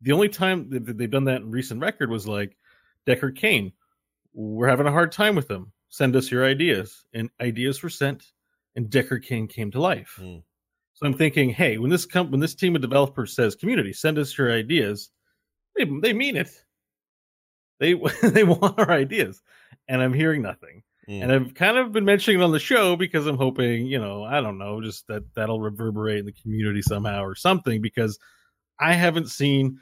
[0.00, 2.56] the only time they've done that in recent record was like
[3.06, 3.72] Deckard Cain.
[4.32, 5.72] We're having a hard time with them.
[5.88, 7.04] Send us your ideas.
[7.12, 8.32] And ideas were sent,
[8.76, 10.16] and Deckard Cain came to life.
[10.18, 10.38] Hmm.
[10.94, 14.16] So I'm thinking, hey, when this com- when this team of developers says, "Community, send
[14.18, 15.10] us your ideas,"
[15.76, 16.50] they they mean it.
[17.80, 19.42] They they want our ideas,
[19.88, 20.82] and I'm hearing nothing.
[21.06, 21.22] Hmm.
[21.22, 24.24] And I've kind of been mentioning it on the show because I'm hoping, you know,
[24.24, 27.80] I don't know, just that that'll reverberate in the community somehow or something.
[27.82, 28.18] Because
[28.80, 29.78] I haven't seen,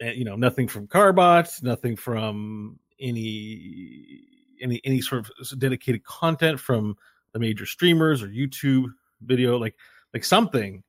[0.00, 4.20] eh, you know, nothing from Carbot, nothing from any
[4.60, 6.96] any any sort of dedicated content from
[7.32, 8.86] the major streamers or YouTube
[9.22, 9.76] video, like
[10.12, 10.82] like something.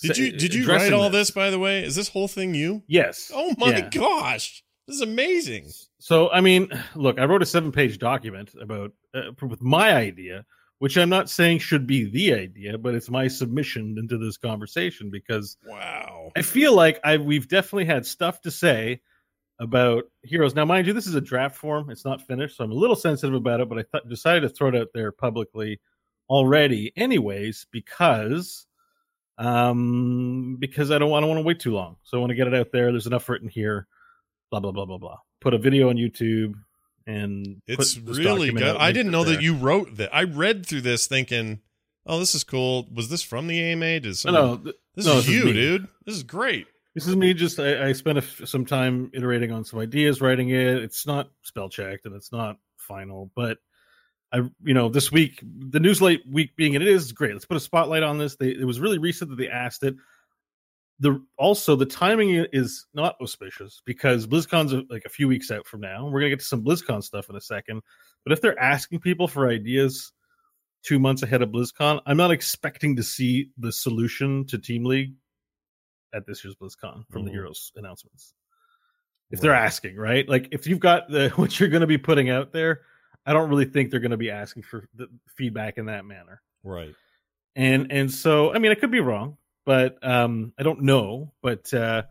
[0.00, 1.28] Did you did you write all this.
[1.28, 1.84] this by the way?
[1.84, 2.82] Is this whole thing you?
[2.86, 3.32] Yes.
[3.34, 3.88] Oh my Yeah.
[3.90, 4.62] gosh.
[4.88, 5.70] This is amazing.
[5.98, 10.46] So, I mean, look, I wrote a seven page document about uh, with my idea,
[10.78, 15.10] which I'm not saying should be the idea, but it's my submission into this conversation
[15.10, 19.02] because wow, I feel like I we've definitely had stuff to say
[19.60, 20.54] about heroes.
[20.54, 22.96] Now, mind you, this is a draft form; it's not finished, so I'm a little
[22.96, 23.68] sensitive about it.
[23.68, 25.82] But I th- decided to throw it out there publicly
[26.30, 28.66] already, anyways, because
[29.36, 31.96] um, because I don't, I don't want to wait too long.
[32.04, 32.90] So I want to get it out there.
[32.90, 33.86] There's enough written here.
[34.50, 35.18] Blah blah blah blah blah.
[35.40, 36.54] Put a video on YouTube
[37.08, 38.76] and it's really good.
[38.76, 39.36] I didn't know there.
[39.36, 40.14] that you wrote that.
[40.14, 41.60] I read through this thinking,
[42.06, 44.00] "Oh, this is cool." Was this from the AMA?
[44.00, 45.88] Did someone, no, no, this no, is this you, is dude.
[46.04, 46.66] This is great.
[46.94, 47.32] This is me.
[47.32, 50.82] Just I, I spent a, some time iterating on some ideas, writing it.
[50.82, 53.58] It's not spell checked and it's not final, but
[54.32, 57.32] I, you know, this week the newslight week being it is great.
[57.32, 58.36] Let's put a spotlight on this.
[58.36, 59.94] They, it was really recent that they asked it.
[61.00, 65.80] The also the timing is not auspicious because BlizzCon's like a few weeks out from
[65.80, 66.06] now.
[66.06, 67.82] We're gonna get to some BlizzCon stuff in a second,
[68.24, 70.12] but if they're asking people for ideas
[70.82, 75.14] two months ahead of BlizzCon, I'm not expecting to see the solution to Team League
[76.14, 77.26] at this year's BlizzCon from mm-hmm.
[77.26, 78.34] the Heroes announcements.
[79.30, 79.42] If right.
[79.42, 80.28] they're asking, right?
[80.28, 82.82] Like if you've got the what you're going to be putting out there,
[83.26, 86.42] I don't really think they're going to be asking for the feedback in that manner.
[86.64, 86.94] Right.
[87.56, 89.36] And and so I mean I could be wrong,
[89.68, 92.04] but um I don't know, but uh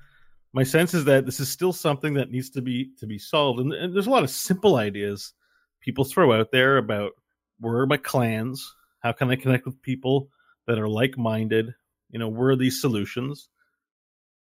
[0.54, 3.60] my sense is that this is still something that needs to be to be solved
[3.60, 5.34] and, and there's a lot of simple ideas
[5.82, 7.14] people throw out there about
[7.60, 8.76] where are my clans?
[9.00, 10.30] How can I connect with people
[10.68, 11.74] that are like-minded?
[12.12, 13.50] You know, where are these solutions?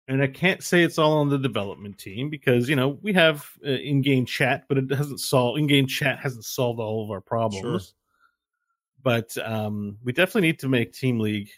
[0.07, 3.45] and I can't say it's all on the development team because you know we have
[3.67, 7.63] uh, in-game chat, but it doesn't solve in-game chat hasn't solved all of our problems.
[7.63, 7.95] Sure.
[9.03, 11.51] But um, we definitely need to make Team League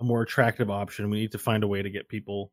[0.00, 1.10] a more attractive option.
[1.10, 2.52] We need to find a way to get people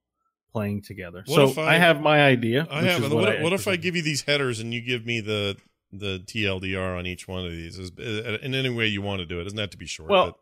[0.51, 1.23] playing together.
[1.25, 2.67] What so I, I, have my idea.
[2.69, 3.03] I have.
[3.03, 5.57] What, what, I what if I give you these headers and you give me the
[5.91, 7.79] the TLDR on each one of these?
[7.79, 10.09] Uh, in any way you want to do it, it doesn't have to be short.
[10.09, 10.37] Well,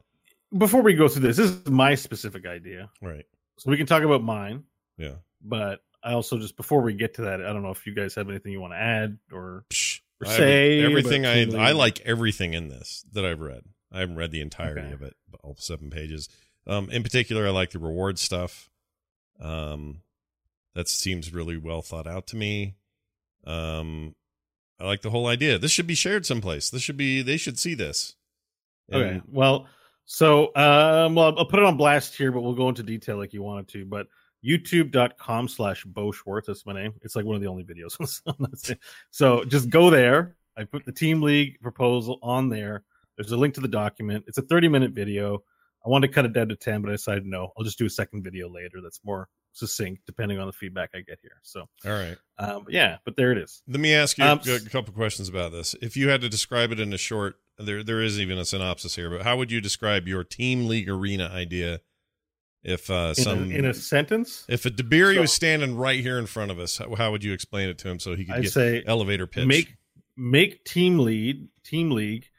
[0.52, 0.60] but...
[0.60, 2.90] before we go through this, this is my specific idea.
[3.02, 3.26] Right
[3.58, 4.64] so we can talk about mine.
[4.98, 5.16] Yeah.
[5.42, 8.16] But I also just before we get to that, I don't know if you guys
[8.16, 9.66] have anything you want to add or,
[10.22, 10.82] or say.
[10.82, 13.64] Everything I I like everything in this that I've read.
[13.92, 14.94] I haven't read the entirety okay.
[14.94, 16.28] of it, all seven pages.
[16.66, 18.70] Um, in particular, I like the reward stuff.
[19.40, 20.02] Um,
[20.76, 22.76] that seems really well thought out to me.
[23.46, 24.16] Um,
[24.80, 25.58] I like the whole idea.
[25.58, 26.70] This should be shared someplace.
[26.70, 27.22] This should be.
[27.22, 28.16] They should see this.
[28.90, 29.22] And, okay.
[29.32, 29.68] Well,
[30.06, 33.34] so, um, well, I'll put it on blast here, but we'll go into detail like
[33.34, 33.86] you wanted to.
[33.86, 34.08] But
[34.44, 36.94] youtube.com slash Beau Schwartz, that's my name.
[37.02, 38.78] It's like one of the only videos.
[39.12, 40.36] so just go there.
[40.58, 42.84] I put the Team League proposal on there.
[43.16, 44.26] There's a link to the document.
[44.28, 45.44] It's a 30 minute video.
[45.86, 47.86] I wanted to cut it down to 10, but I decided no, I'll just do
[47.86, 51.40] a second video later that's more succinct depending on the feedback I get here.
[51.44, 52.18] So, all right.
[52.40, 53.62] Um, yeah, but there it is.
[53.68, 55.76] Let me ask you um, a, couple questions about this.
[55.82, 58.96] If you had to describe it in a short there there is even a synopsis
[58.96, 61.82] here, but how would you describe your team league arena idea?
[62.64, 66.00] If uh, some in a, in a sentence, if a Debiri so, was standing right
[66.00, 68.24] here in front of us, how, how, would you explain it to him so he
[68.24, 69.46] could I'd get say elevator pitch?
[69.46, 69.76] Make
[70.16, 72.30] make team lead team league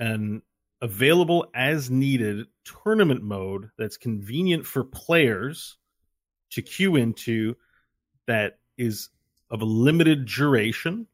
[0.00, 0.42] an
[0.84, 5.78] available as needed tournament mode that's convenient for players
[6.50, 7.56] to queue into
[8.26, 9.08] that is
[9.50, 11.06] of a limited duration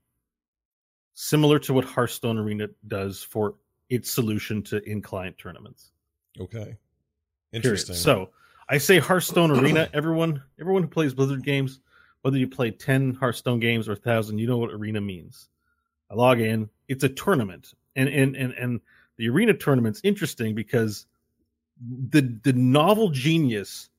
[1.14, 3.54] similar to what Hearthstone Arena does for
[3.88, 5.92] its solution to in client tournaments.
[6.40, 6.76] Okay.
[7.52, 7.94] Interesting.
[7.94, 8.02] Period.
[8.02, 8.30] So
[8.68, 9.88] I say Hearthstone Arena.
[9.94, 11.78] Everyone, everyone who plays Blizzard games,
[12.22, 15.48] whether you play ten Hearthstone games or a thousand, you know what arena means.
[16.10, 16.68] I log in.
[16.88, 18.80] It's a tournament, and and and and
[19.20, 21.04] the arena tournament's interesting because
[21.78, 23.90] the the novel genius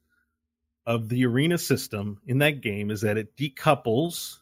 [0.87, 4.39] of the arena system in that game is that it decouples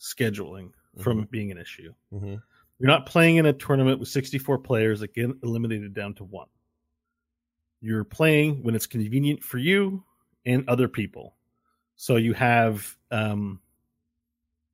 [0.00, 1.30] scheduling from mm-hmm.
[1.32, 1.92] being an issue.
[2.14, 2.36] Mm-hmm.
[2.78, 6.46] You're not playing in a tournament with 64 players that get eliminated down to one.
[7.80, 10.04] You're playing when it's convenient for you
[10.46, 11.34] and other people.
[11.96, 13.60] So you have, um,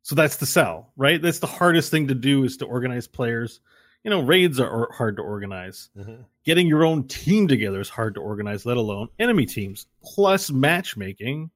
[0.03, 1.21] so that's the sell, right?
[1.21, 3.61] That's the hardest thing to do is to organize players.
[4.09, 5.91] You know, raids are hard to organize.
[5.95, 6.23] Mm-hmm.
[6.43, 9.87] Getting your own team together is hard to organize, let alone enemy teams.
[10.03, 11.51] Plus matchmaking,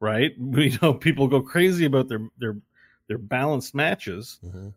[0.00, 0.32] right?
[0.38, 2.56] You know, people go crazy about their their
[3.08, 4.40] they're balanced matches.
[4.42, 4.68] Mm-hmm.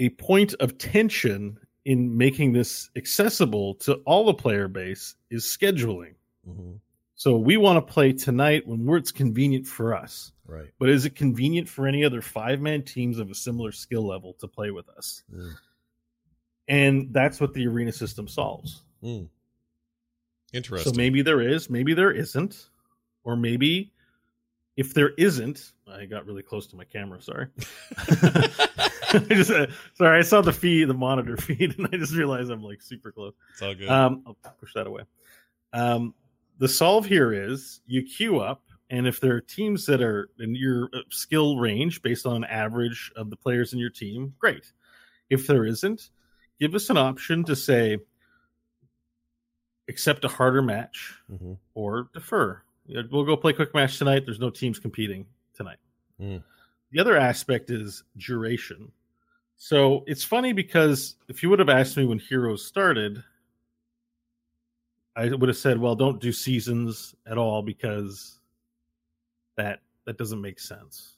[0.00, 1.56] A point of tension
[1.86, 6.16] in making this accessible to all the player base is scheduling.
[6.46, 6.72] Mm-hmm.
[7.14, 10.32] So we want to play tonight when it's convenient for us.
[10.52, 10.68] Right.
[10.78, 14.34] But is it convenient for any other five man teams of a similar skill level
[14.40, 15.22] to play with us?
[15.34, 15.54] Mm.
[16.68, 18.82] And that's what the arena system solves.
[19.02, 19.28] Mm.
[20.52, 20.92] Interesting.
[20.92, 22.68] So maybe there is, maybe there isn't,
[23.24, 23.92] or maybe
[24.76, 27.22] if there isn't, I got really close to my camera.
[27.22, 27.46] Sorry.
[27.98, 30.18] I just uh, sorry.
[30.18, 33.32] I saw the feed, the monitor feed, and I just realized I'm like super close.
[33.52, 33.88] It's all good.
[33.88, 35.02] Um, I'll push that away.
[35.72, 36.14] Um,
[36.58, 40.54] the solve here is you queue up, and if there are teams that are in
[40.54, 44.70] your uh, skill range based on an average of the players in your team, great.
[45.30, 46.10] If there isn't,
[46.60, 47.98] give us an option to say
[49.88, 51.58] accept a harder match Mhm.
[51.74, 52.62] or defer.
[52.86, 54.24] We'll go play quick match tonight.
[54.26, 55.78] There's no teams competing tonight.
[56.20, 56.42] Mm.
[56.90, 58.92] The other aspect is duration.
[59.56, 63.22] So it's funny because if you would have asked me when Heroes started,
[65.16, 68.40] I would have said, "Well, don't do seasons at all because
[69.56, 71.16] that that doesn't make sense."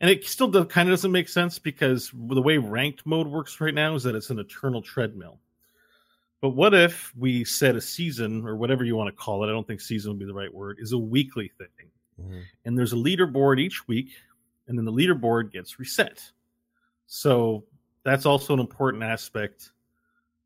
[0.00, 3.60] And it still does, kind of doesn't make sense because the way ranked mode works
[3.60, 5.40] right now is that it's an eternal treadmill.
[6.40, 9.48] But what if we set a season or whatever you want to call it?
[9.48, 10.78] I don't think season would be the right word.
[10.80, 12.44] Is a weekly thing, Mhm.
[12.64, 14.16] and there's a leaderboard each week,
[14.66, 16.32] and then the leaderboard gets reset.
[17.06, 17.66] So
[18.02, 19.72] that's also an important aspect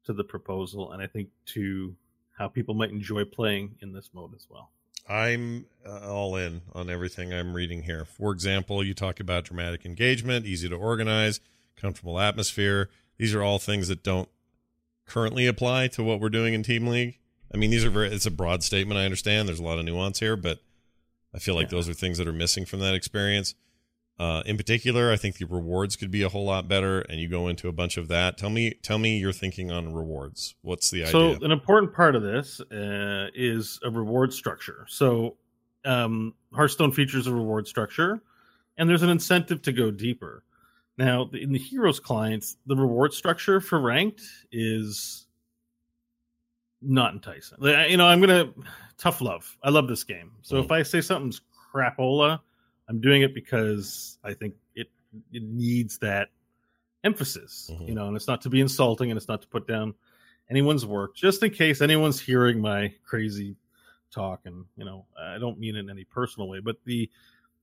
[0.03, 1.97] to the proposal, and I think to
[2.33, 4.73] how people might enjoy playing in this mode as well.
[5.09, 8.05] I'm uh, all in on everything I'm reading here.
[8.05, 11.41] For example, you talk about dramatic engagement, easy to organize,
[11.77, 12.89] comfortable atmosphere.
[13.19, 14.29] These are all things that don't
[15.07, 17.19] currently apply to what we're doing in Team League.
[17.53, 18.99] I mean, these are very, it's a broad statement.
[18.99, 20.61] I understand there's a lot of nuance here, but
[21.35, 21.73] I feel like Yeah.
[21.77, 23.55] those are things that are missing from that experience.
[24.19, 27.29] Uh, in particular, I think the rewards could be a whole lot better, and you
[27.29, 28.39] go into a bunch of that.
[28.39, 30.55] Tell me, tell me your thinking on rewards.
[30.63, 31.39] What's the So idea?
[31.41, 34.87] So, an important part of this uh, is a reward structure.
[34.89, 35.37] So
[35.85, 38.23] um, Hearthstone features a reward structure,
[38.79, 40.45] and there's an incentive to go deeper.
[40.97, 45.27] Now, in the Heroes clients, the reward structure for ranked is
[46.81, 47.59] not enticing.
[47.63, 48.53] You know, I'm gonna
[48.97, 49.57] tough love.
[49.63, 50.31] I love this game.
[50.43, 51.41] So if I say something's
[51.73, 52.41] crapola,
[52.89, 54.89] I'm doing it because I think it
[55.33, 56.29] it needs that
[57.03, 57.71] emphasis.
[57.87, 59.95] You know, and it's not to be insulting, and it's not to put down
[60.51, 61.15] anyone's work.
[61.15, 63.57] Just in case anyone's hearing my crazy
[64.11, 67.11] talk, and you know, I don't mean it in any personal way, but the,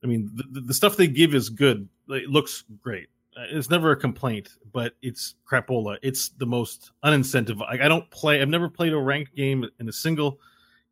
[0.04, 1.88] I mean, the, the stuff they give is good.
[2.10, 3.08] It looks great.
[3.38, 5.98] Uh, It's never a complaint, but it's crapola.
[6.02, 7.60] It's the most unincentive.
[7.60, 8.42] Like, I don't play.
[8.42, 10.40] I've never played a ranked game in a single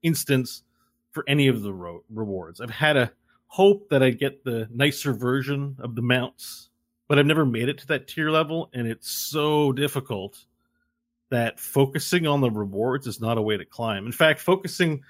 [0.03, 0.63] instance
[1.11, 2.61] for any of the ro- rewards.
[2.61, 3.11] I've had a
[3.50, 6.70] hope that I'd get the nicer version of the mounts,
[7.08, 10.45] but I've never made it to that tier level, and it's so difficult
[11.30, 14.06] that focusing on the rewards is not a way to climb.
[14.06, 15.02] In fact, focusing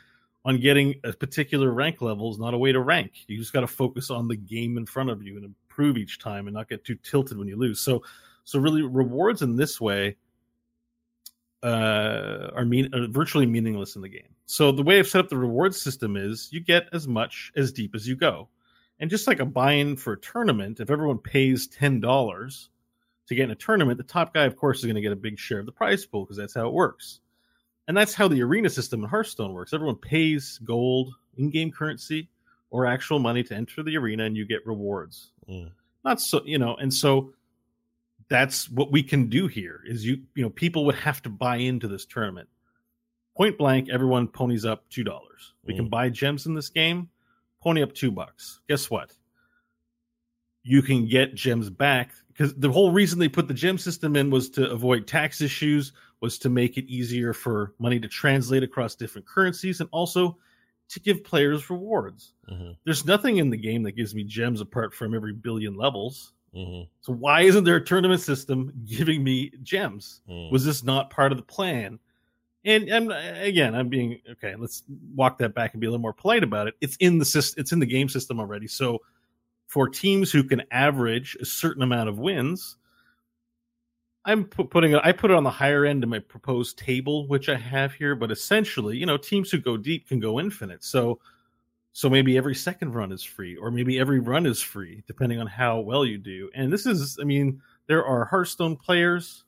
[0.45, 3.11] on getting a particular rank level is not a way to rank.
[3.27, 6.17] You just got to focus on the game in front of you and improve each
[6.17, 7.81] time and not get too tilted when you lose.
[7.81, 8.03] So,
[8.45, 10.15] so really, rewards in this way
[11.63, 14.35] uh, are mean are virtually meaningless in the game.
[14.45, 17.71] So the way I've set up the reward system is you get as much as
[17.71, 18.47] deep as you go,
[18.99, 22.69] and just like a buy-in for a tournament, if everyone pays ten dollars
[23.27, 25.15] to get in a tournament, the top guy, of course, is going to get a
[25.15, 27.21] big share of the prize pool because that's how it works.
[27.87, 29.73] And that's how the arena system in Hearthstone works.
[29.73, 32.29] Everyone pays gold, in-game currency,
[32.71, 35.31] or actual money to enter the arena, and you get rewards.
[35.49, 35.71] Mm.
[36.03, 37.33] Not so, you know, and so
[38.29, 39.81] that's what we can do here.
[39.85, 42.47] Is you, you know, people would have to buy into this tournament.
[43.35, 45.53] Point blank, everyone ponies up two dollars.
[45.63, 45.89] We can Mm.
[45.91, 47.09] buy gems in this game.
[47.61, 48.59] Pony up two bucks.
[48.67, 49.15] Guess what?
[50.63, 54.29] you can get gems back because the whole reason they put the gem system in
[54.29, 58.93] was to avoid tax issues was to make it easier for money to translate across
[58.93, 60.37] different currencies and also
[60.89, 62.75] to give players rewards Mhm.
[62.83, 66.87] there's nothing in the game that gives me gems apart from every billion levels Mhm.
[67.01, 70.21] so why isn't there a tournament system giving me gems?
[70.29, 70.51] Mm.
[70.51, 71.99] was this not part of the plan?
[72.65, 74.83] And, and again i'm being okay let's
[75.15, 76.73] walk that back and be a little more polite about it.
[76.81, 78.67] It's in the system it's in the game system already.
[78.67, 78.99] So
[79.67, 82.77] for teams who can average a certain amount of wins
[84.25, 87.27] i'm pu- putting it i put it on the higher end of my proposed table
[87.27, 90.83] which i have here but essentially you know teams who go deep can go infinite.
[90.83, 91.19] So
[91.91, 95.47] so maybe every second run is free or maybe every run is free depending on
[95.47, 96.49] how well you do.
[96.53, 99.43] And this is i mean there are hearthstone players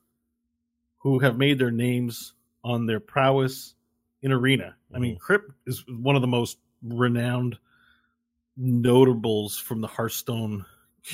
[0.97, 2.33] who have made their names
[2.63, 3.75] on their prowess
[4.21, 4.75] in arena.
[4.93, 7.57] I mean Kripp is one of the most renowned
[8.57, 10.65] notables from the hearthstone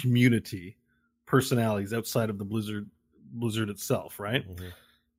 [0.01, 0.78] community
[1.25, 2.89] personalities outside of the blizzard
[3.34, 4.47] blizzard itself right?
[4.47, 4.71] Mhm.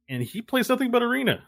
[0.08, 1.42] and he plays nothing but arena.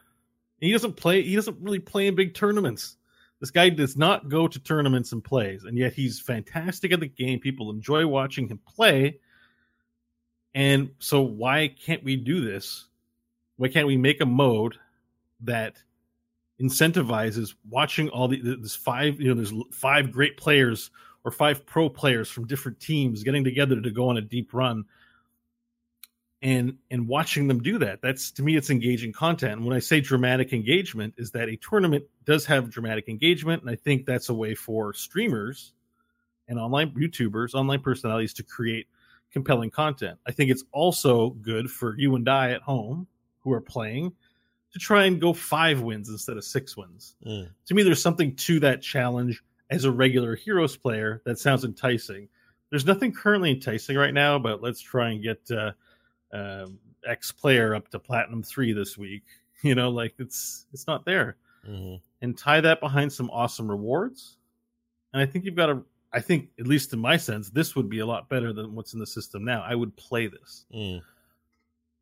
[0.60, 2.96] He doesn't play he doesn't really play in big tournaments
[3.40, 7.06] this guy does not go to tournaments and plays and yet he's fantastic at the
[7.06, 7.40] game.
[7.40, 9.18] People enjoy watching him play.
[10.54, 12.86] And so why can't we do this?
[13.56, 14.76] Why can't we make a mode
[15.42, 15.76] that
[16.60, 20.90] incentivizes watching all the five you know there's five great players
[21.24, 24.84] or five pro players from different teams getting together to go on a deep run
[26.42, 29.78] and and watching them do that that's to me it's engaging content and when i
[29.78, 34.30] say dramatic engagement is that a tournament does have dramatic engagement and i think that's
[34.30, 35.74] a way for streamers
[36.48, 38.86] and online youtubers online personalities to create
[39.30, 43.06] compelling content i think it's also good for you and i at home
[43.40, 44.10] who are playing
[44.72, 47.16] to try and go five wins instead of six wins.
[47.26, 47.50] Mm.
[47.66, 52.28] To me, there's something to that challenge as a regular Heroes player that sounds enticing.
[52.70, 55.72] There's nothing currently enticing right now, but let's try and get uh,
[56.32, 59.22] um X player up to platinum three this week.
[59.62, 64.38] You know, like it's it's not there, hmm and tie that behind some awesome rewards.
[65.12, 65.82] And I think you've got a.
[66.14, 68.94] I think, at least in my sense, this would be a lot better than what's
[68.94, 69.62] in the system now.
[69.62, 70.64] I would play this.
[70.74, 71.02] Mm.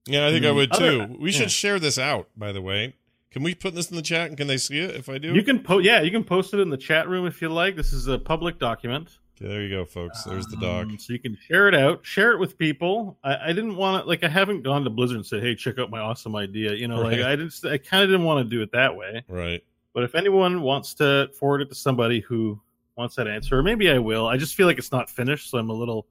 [0.06, 1.16] Yeah, I think I would other- too.
[1.18, 2.94] We should share this out, by the way.
[3.32, 5.34] Can we put this in the chat and can they see it if I do?
[5.34, 7.76] You can post, yeah, you can post it in the chat room if you like.
[7.76, 9.18] This is a public document.
[9.40, 10.24] Okay, there you go, folks.
[10.24, 10.90] There's the dog.
[10.90, 13.18] Um, so you can share it out, share it with people.
[13.22, 15.78] I, I didn't want to like I haven't gone to Blizzard and said, "Hey, check
[15.78, 17.26] out my awesome idea." You know, like Right.
[17.26, 19.24] I just I kind of didn't want to do it that way.
[19.28, 19.64] Right.
[19.94, 22.60] But if anyone wants to forward it to somebody who
[22.96, 24.26] wants that answer, or maybe I will.
[24.26, 26.08] I just feel like it's not finished, so I'm a little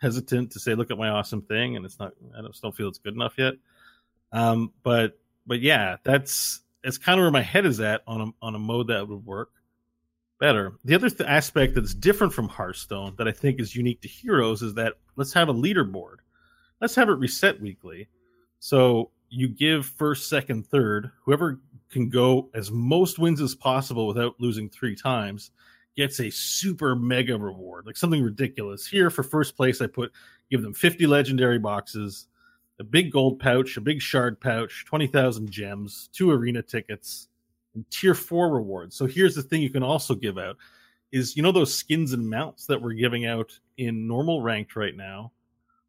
[0.00, 2.12] hesitant to say, "Look at my awesome thing," and it's not.
[2.38, 3.54] I just don't feel it's good enough yet.
[4.30, 5.18] Um, but
[5.48, 8.58] but yeah, that's it's kind of where my head is at on a on a
[8.58, 9.50] mode that would work
[10.38, 10.72] better.
[10.84, 14.62] The other th- aspect that's different from Hearthstone that I think is unique to Heroes
[14.62, 16.16] is that let's have a leaderboard.
[16.80, 18.08] Let's have it reset weekly.
[18.58, 21.10] So you give first, second, third.
[21.24, 21.60] Whoever
[21.90, 25.50] can go as most wins as possible without losing three times
[25.96, 28.86] gets a super mega reward, like something ridiculous.
[28.86, 30.12] Here for first place, I put
[30.50, 32.26] give them 50 legendary boxes,
[32.78, 37.28] a big gold pouch, a big shard pouch, 20,000 gems, two arena tickets,
[37.76, 38.96] and tier four rewards.
[38.96, 40.56] So here's the thing you can also give out
[41.12, 44.96] is you know those skins and mounts that we're giving out in normal ranked right
[44.96, 45.30] now,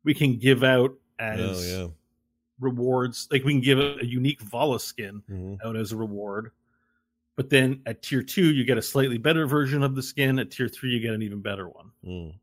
[0.04, 1.88] we can give out as Oh yeah.
[2.60, 3.28] rewards.
[3.32, 6.52] Like we can give a, unique Valla skin hmm out as a reward.
[7.36, 10.40] But then at tier two, you get a slightly better version of the skin.
[10.40, 11.92] At tier three, you get an even better one.
[12.06, 12.34] Mm.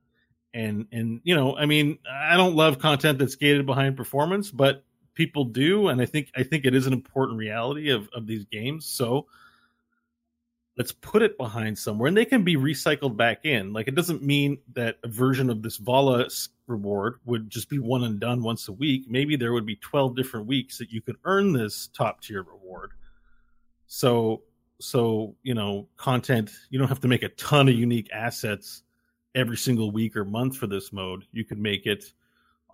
[0.54, 4.84] And and you know, I mean, I don't love content that's gated behind performance, but
[5.14, 8.44] people do, and I think I think it is an important reality of of these
[8.44, 8.86] games.
[8.86, 9.26] So
[10.76, 13.72] let's put it behind somewhere, and they can be recycled back in.
[13.72, 16.26] Like it doesn't mean that a version of this Valla
[16.66, 19.06] reward would just be one and done once a week.
[19.08, 22.92] Maybe there would be twelve different weeks that you could earn this top tier reward.
[23.86, 24.42] So
[24.80, 28.82] so you know content you don't have to make a ton of unique assets
[29.34, 32.12] every single week or month for this mode you could make it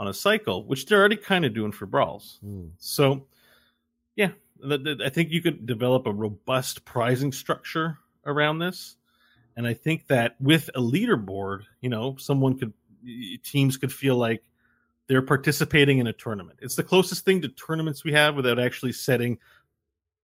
[0.01, 2.41] on a cycle which they're already kind of doing for brawls.
[2.45, 2.71] Mm.
[2.79, 3.27] so
[4.17, 4.31] yeah
[4.67, 8.97] th- th- i think you could develop a robust prizing structure around this.
[9.57, 12.73] And i think that with a leaderboard you know someone could
[13.45, 14.43] teams could feel like
[15.07, 16.61] they're participating in a tournament.
[16.63, 19.39] It's the closest thing to tournaments we have without actually setting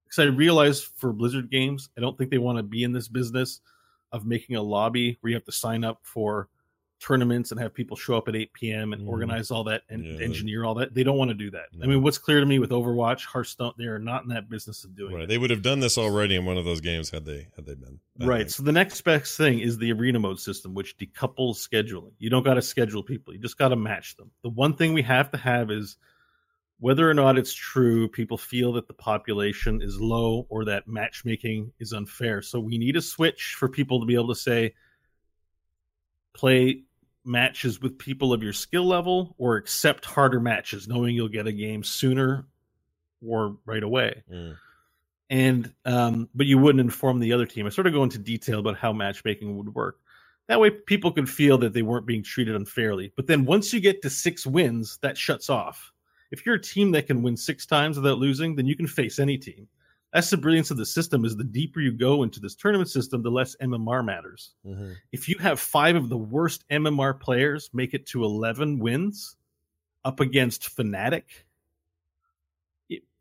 [0.05, 3.09] because I realize for Blizzard games, I don't think they want to be in this
[3.09, 3.61] business
[4.13, 6.49] of making a lobby where you have to sign up for
[6.99, 8.93] tournaments and have people show up at 8 p.m.
[8.93, 9.09] and Mhm.
[9.09, 10.25] organize all that and Yeah.
[10.25, 10.95] engineer all that.
[10.95, 11.67] They don't want to do that.
[11.83, 14.83] I mean, what's clear to me with Overwatch, Hearthstone, they are not in that business
[14.83, 15.25] of doing Right.
[15.25, 15.29] it.
[15.29, 17.75] They would have done this already in one of those games had they had they
[17.75, 18.01] been.
[18.21, 18.39] I Right.
[18.41, 18.51] think.
[18.51, 22.13] So the next best thing is the arena mode system, which decouples scheduling.
[22.19, 24.31] You don't got to schedule people; you just got to match them.
[24.43, 25.99] The one thing we have to have is
[26.79, 31.73] whether or not it's true, people feel that the population is low or that matchmaking
[31.79, 32.43] is unfair.
[32.43, 34.75] So we need a switch for people to be able to say,
[36.37, 36.83] play
[37.25, 41.53] matches with people of your skill level or accept harder matches, knowing you'll get a
[41.53, 42.47] game sooner
[43.27, 44.57] or right away Mm.
[45.31, 47.67] and um, but you wouldn't inform the other team.
[47.67, 49.97] I sort of go into detail about how matchmaking would work.
[50.49, 53.13] That way, people could feel that they weren't being treated unfairly.
[53.17, 55.93] But then once you get to six wins, that shuts off.
[56.31, 59.19] If you're a team that can win six times without losing, then you can face
[59.19, 59.67] any team.
[60.17, 61.25] That's the brilliance of the system.
[61.27, 64.55] Is the deeper you go into this tournament system, the less MMR matters.
[64.67, 64.95] Mhm.
[65.13, 69.37] If you have five of the worst MMR players make it to eleven wins
[70.07, 71.25] up against Fnatic,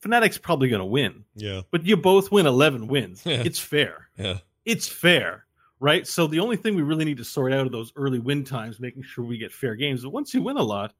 [0.01, 1.61] Fnatic's probably going to win Yeah.
[1.71, 3.25] but you both win 11 wins.
[3.25, 3.41] Yeah.
[3.43, 4.07] It's fair.
[4.17, 4.39] Yeah.
[4.63, 5.47] It's fair,
[5.79, 6.05] right?
[6.07, 8.79] So the only thing we really need to sort out are those early win times,
[8.79, 10.03] making sure we get fair games.
[10.03, 10.93] But once you win a lot,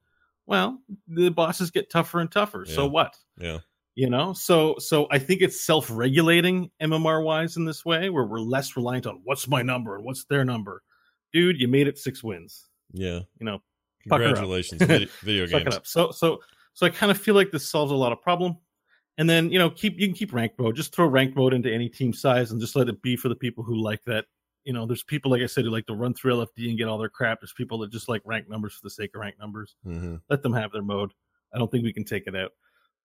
[0.47, 2.65] well, the bosses get tougher and tougher.
[2.65, 3.15] So what?
[3.39, 3.59] Yeah.
[3.95, 8.39] You know, so so I think it's self-regulating MMR wise in this way, where we're
[8.41, 10.83] less reliant on what's my number and what's their number.
[11.31, 12.67] Dude, you made it six wins.
[12.91, 13.19] Yeah.
[13.39, 13.61] You know.
[14.07, 15.75] Congratulations, video, video games.
[15.77, 15.87] up.
[15.87, 16.39] So so
[16.73, 18.57] so I kind of feel like this solves a lot of problem.
[19.17, 20.75] And then you know keep you can keep rank mode.
[20.75, 23.35] Just throw rank mode into any team size and just let it be for the
[23.35, 24.25] people who like that.
[24.65, 26.87] You know, there's people like I said who like to run through LFD and get
[26.89, 27.39] all their crap.
[27.39, 29.75] There's people that just like rank numbers for the sake of rank numbers.
[29.83, 31.13] hmm Let them have their mode.
[31.53, 32.51] I don't think we can take it out.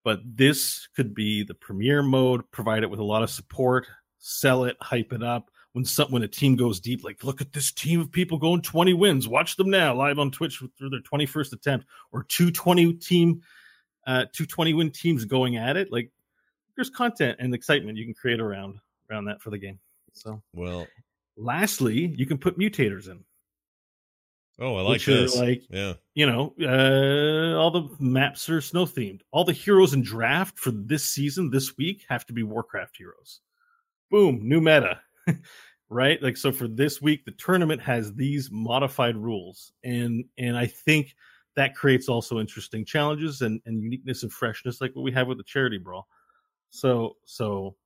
[0.05, 2.51] But this could be the premier mode.
[2.53, 3.87] Provide it with a lot of support.
[4.19, 5.51] Sell it, hype it up.
[5.73, 8.61] When some when a team goes deep, like look at this team of people going
[8.61, 9.29] 20 wins.
[9.29, 13.43] Watch them now live on Twitch through their 21st attempt, or 220 team,
[14.07, 15.93] uh, two 20 win teams going at it.
[15.93, 16.11] Like
[16.75, 18.81] there's content and excitement you can create around
[19.11, 19.79] around that for the game.
[20.13, 20.89] So well,
[21.37, 23.25] lastly, you can put mutators in.
[24.61, 25.37] Oh, I like this.
[25.37, 29.23] like yeah, you know, uh, all the maps are snow themed.
[29.31, 33.41] All the heroes in draft for this season, this week, have to be Warcraft heroes.
[34.11, 35.01] Boom, new meta.
[35.89, 36.23] right?
[36.23, 41.15] Like so for this week, the tournament has these modified rules, and and I think
[41.57, 45.39] that creates also interesting challenges and, and uniqueness and freshness, like what we have with
[45.39, 46.07] the charity brawl.
[46.69, 47.77] So so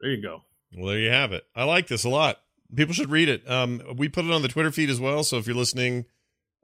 [0.00, 0.42] there you go.
[0.76, 1.44] Well, there you have it.
[1.54, 2.38] I like this a lot.
[2.74, 3.48] People should read it.
[3.50, 5.24] Um, we put it on the Twitter feed as well.
[5.24, 6.04] So if you're listening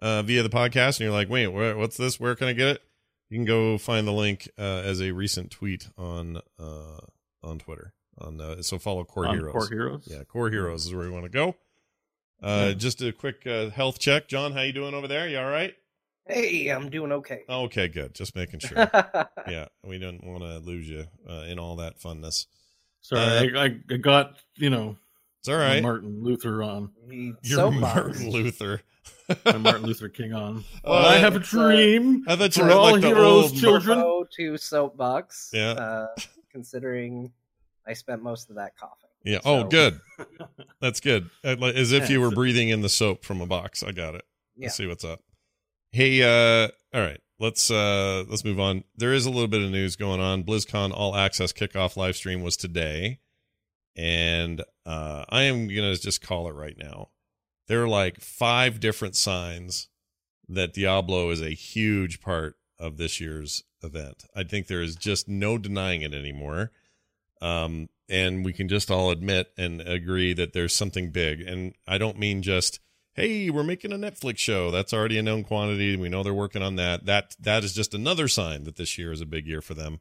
[0.03, 2.21] uh, via the podcast and you're like, wait, where, what's this?
[2.21, 2.83] Where can I get it?
[3.31, 7.01] You can go find the link uh, as a recent tweet on uh,
[7.43, 7.95] on Twitter.
[8.19, 9.53] On uh, so follow Core On Heroes.
[9.53, 10.09] Core Heroes?
[10.11, 11.57] Yeah, Core Heroes is where we want to go.
[12.43, 12.73] Uh, Yeah.
[12.75, 14.53] Just a quick uh, health check, John.
[14.53, 15.27] How you doing over there?
[15.29, 15.75] You all right?
[16.27, 17.43] Hey, I'm doing okay.
[17.49, 18.15] Okay, good.
[18.15, 18.79] Just making sure.
[19.49, 22.47] yeah, we don't want to lose you uh, in all that funness.
[23.01, 23.21] Sorry,
[23.55, 24.97] Uh, I, I, I got you know.
[25.45, 25.83] It's all right.
[25.83, 26.89] Martin Luther on.
[27.43, 28.81] You're Martin Luther.
[29.45, 30.65] My Martin Luther King on.
[30.85, 32.25] Oh, I I- have a dream.
[32.27, 33.99] I thought you were all like the heroes, old- children.
[34.01, 35.51] Go to soapbox.
[35.53, 35.73] Yeah.
[35.73, 36.07] Uh,
[36.51, 37.31] considering
[37.87, 39.11] I spent most of that coughing.
[39.23, 39.41] Yeah.
[39.45, 40.01] Oh, good.
[40.81, 41.29] That's good.
[41.45, 43.83] Uh, As if you were breathing in the soap from a box.
[43.83, 44.25] I got it.
[44.57, 44.69] Yeah.
[44.69, 45.21] Let's see what's up.
[45.93, 47.21] Hey, uh, all right.
[47.39, 48.85] Let's uh let's move on.
[48.97, 50.43] There is a little bit of news going on.
[50.43, 53.19] BlizzCon All Access kickoff live stream was today,
[53.95, 57.11] and uh I am gonna just call it right now.
[57.67, 59.89] There are like five different signs
[60.49, 64.25] that Diablo is a huge part of this year's event.
[64.35, 66.73] I think there is just no denying it anymore.
[67.41, 71.41] Um, and we can just all admit and agree that there's something big.
[71.41, 72.81] And I don't mean just,
[73.15, 74.71] hey, we're making a Netflix show.
[74.71, 75.97] That's already a known quantity.
[75.97, 77.07] We know they're working on that.
[77.07, 80.01] That that is just another sign that this year is a big year for them.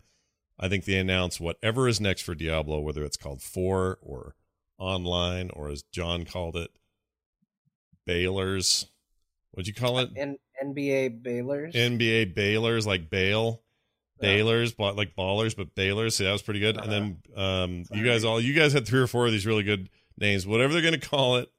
[0.60, 4.36] I think they announce whatever is next for Diablo, whether it's called four or
[4.84, 6.70] online, or as John called it,
[8.08, 8.86] Baylors.
[9.52, 10.10] What'd you call it?
[10.16, 11.74] N- NBA Baylors.
[11.74, 13.62] NBA Baylors, like Bale.
[14.22, 16.14] Baylors, but like ballers, but Baylors.
[16.14, 16.78] See, that was pretty good.
[16.78, 19.64] And then um, you guys all you guys had three or four of these really
[19.64, 20.48] good names.
[20.48, 21.50] Whatever they're gonna call it.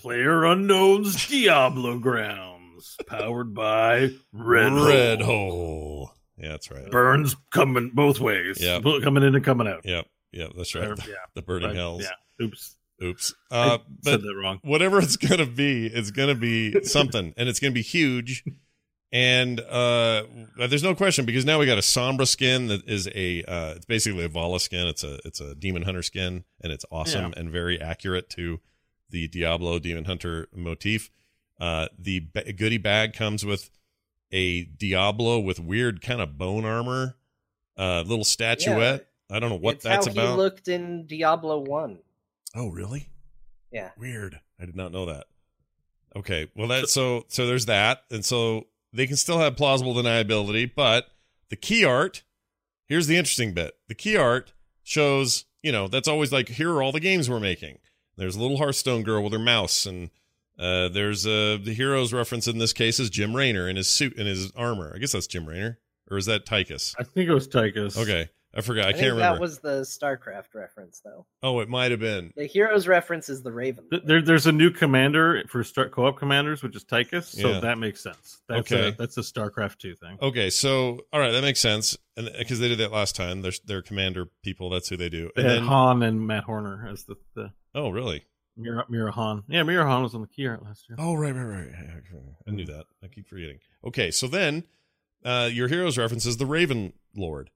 [0.00, 5.50] Player Unknown's Diablo Grounds, powered by Red Red Hole.
[5.50, 6.12] Hole.
[6.36, 6.90] Yeah, that's right.
[6.90, 8.60] Burns coming both ways.
[8.60, 8.82] Yep.
[8.82, 9.86] Bu- coming in and coming out.
[9.86, 10.06] Yep.
[10.32, 10.50] Yep.
[10.58, 10.88] That's right.
[10.88, 11.14] Or- yeah.
[11.34, 12.02] The burning Right, hells.
[12.02, 12.10] Yeah.
[12.42, 12.76] Oops.
[13.02, 13.34] Oops.
[13.50, 14.60] I Uh, but said that wrong.
[14.62, 18.44] whatever it's gonna be, it's gonna be something, and it's gonna be huge.
[19.12, 20.24] And uh,
[20.58, 23.86] there's no question because now we got a Sombra skin that is a uh, it's
[23.86, 24.86] basically a Valla skin.
[24.88, 27.40] It's a it's a Demon Hunter skin, and it's awesome Yeah.
[27.40, 28.60] and very accurate to
[29.10, 31.10] the Diablo Demon Hunter motif.
[31.60, 33.70] Uh, the ba- goodie bag comes with
[34.32, 37.14] a Diablo with weird kind of bone armor,
[37.76, 39.06] uh, little statuette.
[39.30, 40.30] I don't know what it's that's how about.
[40.30, 42.00] he looked in Diablo One.
[42.54, 43.08] Oh, really?
[43.70, 43.90] Yeah.
[43.98, 44.40] Weird.
[44.60, 45.24] I did not know that.
[46.16, 46.48] Okay.
[46.54, 51.08] Well, that so so there's that, and so they can still have plausible deniability, but
[51.50, 52.22] the key art.
[52.86, 54.52] Here's the interesting bit: the key art
[54.82, 57.78] shows, you know, that's always like here are all the games we're making.
[58.16, 60.10] There's a little Hearthstone girl with her mouse, and
[60.58, 64.16] uh, there's uh, the hero's reference in this case is Jim Raynor in his suit
[64.16, 64.92] and his armor.
[64.94, 65.78] I guess that's Jim Raynor,
[66.10, 66.94] or is that Tychus?
[66.98, 67.96] I think it was Tychus.
[67.96, 68.86] Okay, I forgot.
[68.86, 69.34] I, I, can't think remember.
[69.34, 71.26] that was the StarCraft reference, though.
[71.42, 72.32] Oh, it might have been.
[72.36, 73.84] The hero's reference is the Raven.
[73.90, 77.24] Th- There, there's a new commander for start co-op commanders, which is Tychus.
[77.40, 77.60] So Yeah.
[77.60, 78.40] that makes sense.
[78.48, 78.88] That's Okay.
[78.88, 80.18] A, that's a StarCraft two thing.
[80.22, 83.52] Okay, so all right, that makes sense, and because they did that last time, they're
[83.64, 84.70] they're commander people.
[84.70, 85.30] That's who they do.
[85.36, 88.24] And had then, Han and Matt Horner as the the oh, really?
[88.56, 89.42] Mira, Mira Han.
[89.48, 90.96] Yeah, Mira Han was on the key art last year.
[91.00, 91.72] Oh, right, right, right.
[92.46, 92.84] I knew that.
[93.02, 93.58] I keep forgetting.
[93.84, 94.62] Okay, so then
[95.24, 97.50] uh, your hero's reference is the Raven Lord,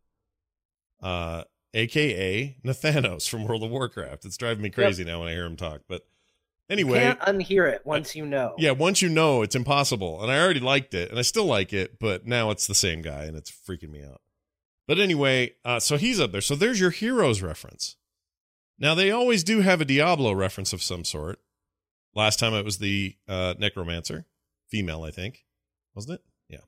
[1.03, 1.45] uh,
[1.75, 4.25] aka Nathanos from World of Warcraft.
[4.25, 5.83] It's driving me crazy now when I hear him talk.
[5.89, 6.07] But
[6.69, 8.55] anyway, you can't unhear it once you know.
[8.59, 10.23] yeah, once you know, it's impossible.
[10.23, 13.03] And I already liked it, and I still like it, but now it's the same
[13.03, 14.21] guy, and it's freaking me out.
[14.87, 16.41] But anyway, uh, so he's up there.
[16.41, 17.97] So there's your heroes reference.
[18.79, 21.41] Now they always do have a Diablo reference of some sort.
[22.15, 24.25] Last time it was the uh, Necromancer,
[24.69, 25.45] female, I think,
[25.95, 26.25] wasn't it?
[26.49, 26.59] Yeah.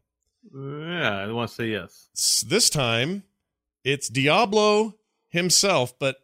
[0.55, 2.45] Yeah, I want to say yes.
[2.47, 3.23] This time,
[3.85, 4.95] it's Diablo
[5.29, 6.17] himself, but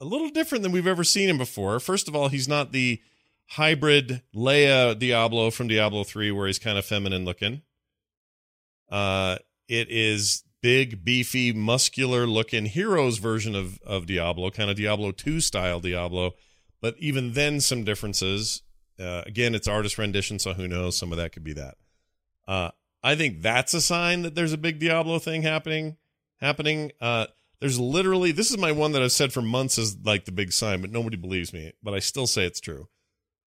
[0.00, 1.78] a little different than we've ever seen him before.
[1.80, 3.00] First of all, he's not the
[3.50, 7.62] hybrid Leah Diablo from Diablo 3 where he's kind of feminine looking.
[8.90, 9.38] Uh
[9.68, 15.40] it is big, beefy, muscular looking heroes version of of Diablo, kind of Diablo 2
[15.40, 16.32] style Diablo,
[16.80, 18.62] but even then some differences.
[18.98, 20.96] Uh, again, it's artist rendition, so who knows?
[20.96, 21.76] Some of that could be that.
[22.46, 22.70] Uh,
[23.02, 25.96] I think that's a sign that there's a big Diablo thing happening.
[26.40, 26.92] Happening.
[27.00, 27.26] Uh,
[27.60, 30.52] There's literally this is my one that I've said for months is like the big
[30.52, 31.72] sign, but nobody believes me.
[31.82, 32.88] But I still say it's true.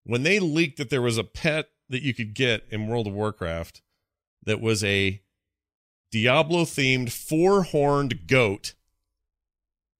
[0.05, 3.13] When they leaked that there was a pet that you could get in World of
[3.15, 3.83] Warcraft
[4.45, 5.23] that was a
[6.11, 8.75] Diablo themed four horned goat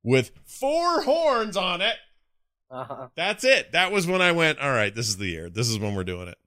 [0.03, 1.97] with four horns on it.
[2.71, 3.09] Uh-huh.
[3.15, 3.73] That's it.
[3.73, 5.49] That was when I went, all right, this is the year.
[5.49, 6.39] This is when we're doing it.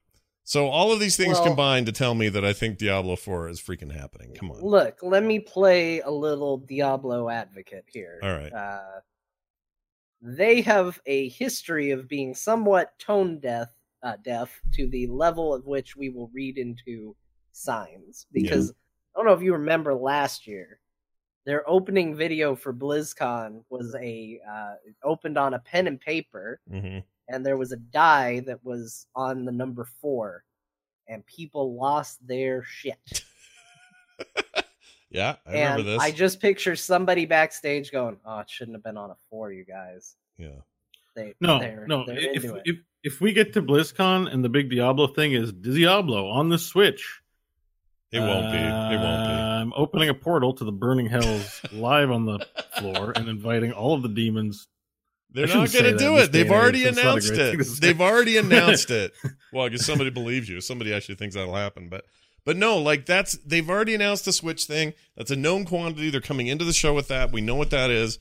[0.46, 3.50] So all of these things Well- combined to tell me that I think Diablo 4
[3.50, 4.34] is freaking happening.
[4.36, 4.62] Come on.
[4.62, 8.20] Look, let me play a little Diablo advocate here.
[8.22, 8.54] All right.
[8.54, 9.02] Uh,
[10.22, 13.70] they have a history of being somewhat tone deaf,
[14.04, 17.16] uh, deaf to the level of which we will read into
[17.52, 18.28] signs.
[18.32, 18.72] Because
[19.16, 20.80] I don't know if you remember last year,
[21.46, 27.00] their opening video for BlizzCon was a uh, opened on a pen and paper, hmm
[27.28, 30.44] and there was a die that was on the number four,
[31.08, 33.24] and people lost their shit.
[35.16, 36.02] Yeah, I remember this.
[36.02, 39.64] I just picture somebody backstage going, "Oh, it shouldn't have been on a four, you
[39.64, 40.50] guys." yeah.
[41.16, 42.06] They No, they're, no.
[42.06, 45.54] they're If, into if if we get to BlizzCon and the big Diablo thing is
[45.54, 47.22] Diablo on the Switch,
[48.12, 48.58] It won't be.
[48.58, 49.34] It won't be.
[49.34, 52.46] I'm opening a portal to the burning hells live on the
[52.78, 54.68] floor and inviting all of the demons.
[55.36, 56.32] They're not going to do it.
[56.32, 57.82] They've already That's not a announced great thing to it.
[57.82, 59.14] They've already announced it.
[59.54, 60.60] Well, I guess somebody believes you.
[60.60, 62.04] Somebody actually thinks that'll happen, but
[62.44, 64.94] but no, like that's they've already announced the Switch thing.
[65.16, 66.10] That's a known quantity.
[66.10, 67.32] They're coming into the show with that.
[67.32, 68.20] We know what that is.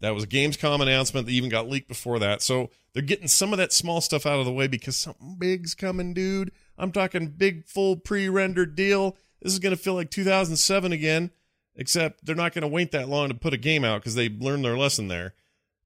[0.00, 2.40] That was a Gamescom announcement that even got leaked before that.
[2.40, 5.74] So they're getting some of that small stuff out of the way because something big's
[5.74, 6.52] coming, dude.
[6.78, 9.16] I'm talking big, full pre-rendered deal.
[9.42, 11.30] This is going to feel like 2007 again,
[11.74, 14.28] except they're not going to wait that long to put a game out because they
[14.28, 15.34] learned their lesson there.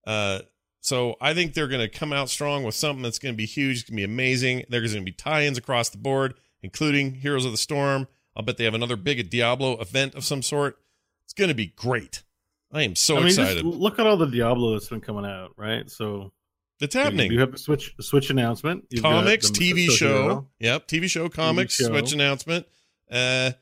[0.07, 0.41] Uh,
[0.81, 3.47] so I think they're going to come out strong with something that's going to be
[3.47, 3.81] huge.
[3.81, 4.65] It's going to be amazing.
[4.69, 8.09] There's going to be tie-ins across the board, including Heroes of the Storm.
[8.35, 10.79] I'll bet they have another big Diablo event of some sort.
[11.25, 12.23] It's going to be great.
[12.73, 13.65] I am so I mean, excited.
[13.65, 15.91] look at all the Diablo that's been coming out, right?
[15.91, 16.33] So
[16.81, 17.33] it's happening.
[17.33, 20.47] You have the Switch the Switch announcement, You've comics, TV show.
[20.61, 21.89] Yep, TV show, comics, show.
[21.89, 22.67] Switch announcement.
[23.11, 23.53] Uh,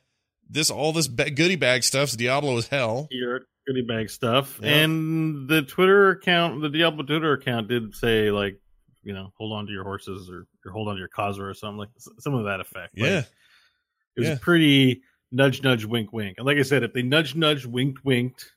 [0.49, 3.09] this all this goodie bag stuff's Diablo is hell.
[3.11, 4.59] your goodie bag stuff.
[4.63, 4.71] Yeah.
[4.71, 8.59] And the Twitter account, the Diablo Twitter account did say like,
[9.05, 11.55] you know, hold on to your horses or, or hold on to your Khazra or
[11.55, 11.89] something like
[12.19, 12.99] some of that effect.
[12.99, 13.19] Like, Yeah,
[14.17, 14.39] it was yeah.
[14.41, 16.37] pretty nudge, nudge, wink, wink.
[16.39, 18.53] And like I said, if they nudge, nudge, winked, winked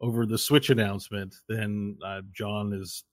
[0.00, 3.04] over the Switch announcement, then uh, John is,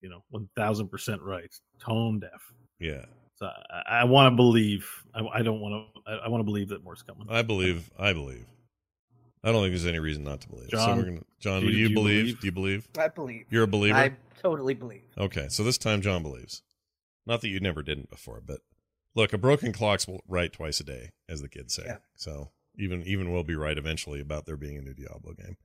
[0.00, 1.54] you know, one thousand percent right.
[1.80, 2.42] Tone deaf.
[2.78, 3.04] yeah.
[3.36, 4.86] So I, I want to believe.
[5.14, 6.10] I, I don't want to.
[6.12, 7.26] I, I want to believe that more's coming.
[7.30, 7.90] I believe.
[7.98, 8.44] I believe.
[9.42, 10.68] I don't think there's any reason not to believe.
[10.70, 11.20] so John, we're gonna.
[11.38, 12.24] John, do do you- you, do you believe?
[12.24, 12.40] believe?
[12.40, 12.88] Do you believe?
[12.98, 13.46] I believe.
[13.50, 13.96] You're a believer.
[13.96, 14.12] I
[14.42, 15.02] totally believe.
[15.16, 16.62] Okay, so this time John believes.
[17.26, 18.60] Not that you never didn't before, but
[19.14, 21.84] look, a broken clock's right twice a day, as the kids say.
[21.86, 21.96] Yeah.
[22.16, 25.56] So even even we'll be right eventually about there being a new Diablo game.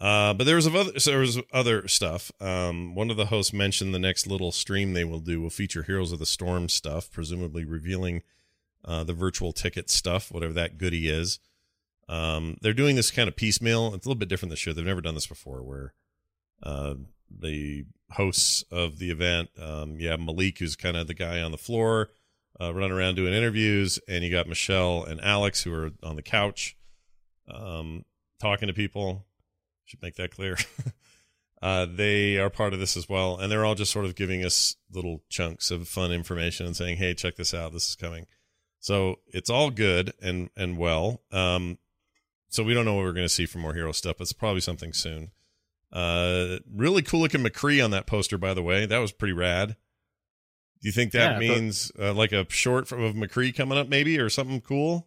[0.00, 2.32] Uh, but there was other so there was other stuff.
[2.40, 5.84] Um, one of the hosts mentioned the next little stream they will do will feature
[5.84, 8.22] Heroes of the Storm stuff, presumably revealing
[8.84, 11.38] uh, the virtual ticket stuff, whatever that goodie is.
[12.12, 13.94] Um, they're doing this kind of piecemeal.
[13.94, 14.74] It's a little bit different this year.
[14.74, 15.94] They've never done this before, where
[16.62, 16.94] uh,
[17.30, 21.52] the hosts of the event, um, you have Malik, who's kind of the guy on
[21.52, 22.10] the floor,
[22.60, 26.22] uh, running around doing interviews, and you got Michelle and Alex, who are on the
[26.22, 26.76] couch,
[27.50, 28.04] um,
[28.38, 29.24] talking to people.
[29.86, 30.58] Should make that clear.
[31.62, 34.44] uh, they are part of this as well, and they're all just sort of giving
[34.44, 37.72] us little chunks of fun information and saying, "Hey, check this out.
[37.72, 38.26] This is coming."
[38.80, 41.22] So it's all good and and well.
[41.32, 41.78] Um,
[42.52, 44.16] so we don't know what we're going to see from more hero stuff.
[44.18, 45.30] But it's probably something soon.
[45.92, 48.86] Uh, really cool looking McCree on that poster, by the way.
[48.86, 49.76] That was pretty rad.
[50.80, 53.88] Do you think that Yeah, means uh, like a short from of McCree coming up,
[53.88, 55.06] maybe, or something cool?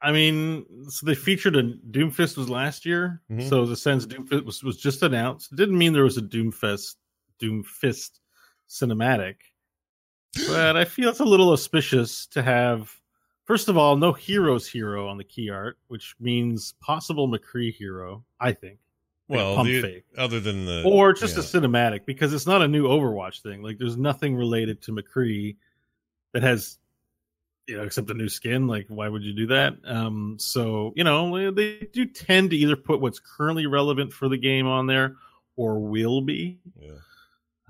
[0.00, 3.48] I mean, so they featured a Doomfist was last year, Mhm.
[3.48, 5.50] so the sense Doomfist was, was just announced.
[5.52, 6.94] It didn't mean there was a Doomfist
[7.42, 8.20] Doomfist
[8.68, 9.36] cinematic,
[10.46, 12.94] but I feel it's a little auspicious to have.
[13.48, 18.22] First of all, no heroes hero on the key art, which means possible McCree hero.
[18.38, 18.78] I think.
[19.30, 20.04] Like Well, pump the- fake.
[20.18, 21.40] other than the or just yeah.
[21.40, 23.62] a cinematic because it's not a new Overwatch thing.
[23.62, 25.56] Like there's nothing related to McCree
[26.34, 26.78] that has
[27.66, 28.66] you know except a new skin.
[28.66, 29.76] Like why would you do that?
[29.86, 34.36] Um so you know they do tend to either put what's currently relevant for the
[34.38, 35.16] game on there
[35.56, 36.58] or will be.
[36.78, 36.92] Yeah.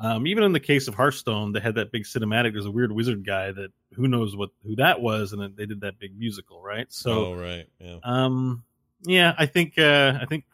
[0.00, 2.52] Um, even in the case of Hearthstone, they had that big cinematic.
[2.52, 5.66] There's a weird wizard guy that who knows what who that was, and then they
[5.66, 6.86] did that big musical, right?
[6.90, 7.96] So oh right, yeah.
[8.04, 8.62] um,
[9.02, 10.44] yeah, I think uh, I think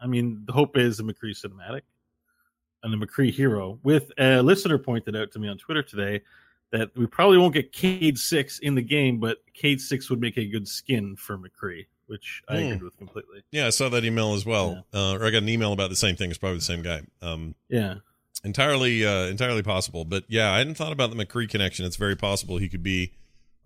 [0.00, 1.82] I mean the hope is a McCree cinematic
[2.82, 3.78] and a McCree hero.
[3.82, 6.20] With a listener pointed out to me on Twitter today
[6.72, 10.36] that we probably won't get Cade six in the game, but Cade six would make
[10.36, 12.64] a good skin for McCree, which I Hmm.
[12.66, 13.42] agreed with completely.
[13.50, 14.86] Yeah, I saw that email as well.
[14.94, 16.28] Uh, or I got an email about the same thing.
[16.30, 17.02] It's probably the same guy.
[17.22, 17.96] Um, Yeah.
[18.44, 20.04] Entirely, uh, entirely possible.
[20.04, 21.84] But yeah, I hadn't thought about the McCree connection.
[21.84, 23.12] It's very possible he could be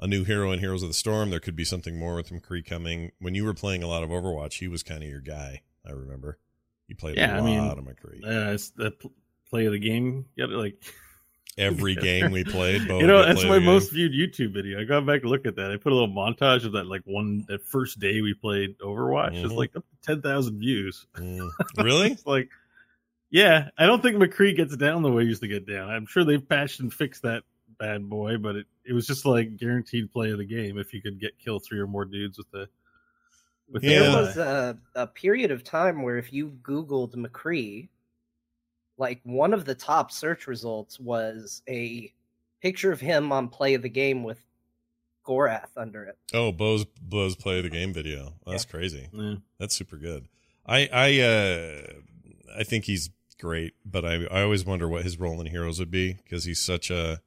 [0.00, 1.30] a new hero in Heroes of the Storm.
[1.30, 3.12] There could be something more with McCree coming.
[3.20, 5.62] When you were playing a lot of Overwatch, he was kind of your guy.
[5.86, 6.38] I remember
[6.88, 8.24] you played Yeah, a I lot mean, of McCree.
[8.24, 8.92] Uh, it's the
[9.48, 10.26] play of the game.
[10.34, 10.82] You gotta, like
[11.56, 14.80] Every game we played, Beau you know, that's my most viewed YouTube video.
[14.80, 15.70] I got back to look at that.
[15.70, 19.36] I put a little montage of that, like one that first day we played Overwatch.
[19.40, 19.56] It's Mhm.
[19.56, 21.06] like up to ten thousand views.
[21.14, 21.48] Mm.
[21.78, 22.10] Really?
[22.10, 22.50] it's like,
[23.34, 25.90] yeah, I don't think McCree gets down the way he used to get down.
[25.90, 27.42] I'm sure they've patched and fixed that
[27.80, 31.02] bad boy, but it, it was just like guaranteed play of the game if you
[31.02, 32.68] could get kill three or more dudes with the.
[33.68, 37.88] With the There was a, a period of time where if you Googled McCree,
[38.98, 42.12] like one of the top search results was a
[42.62, 44.38] picture of him on play of the game with
[45.26, 46.16] Gorath under it.
[46.32, 48.34] Oh, Beau's Beau's play of the game video.
[48.46, 49.08] That's crazy.
[49.12, 49.34] Yeah.
[49.58, 50.28] That's super good.
[50.64, 51.82] I I uh
[52.56, 55.90] I think he's great, but I I always wonder what his role in Heroes would
[55.90, 57.20] be because he's such a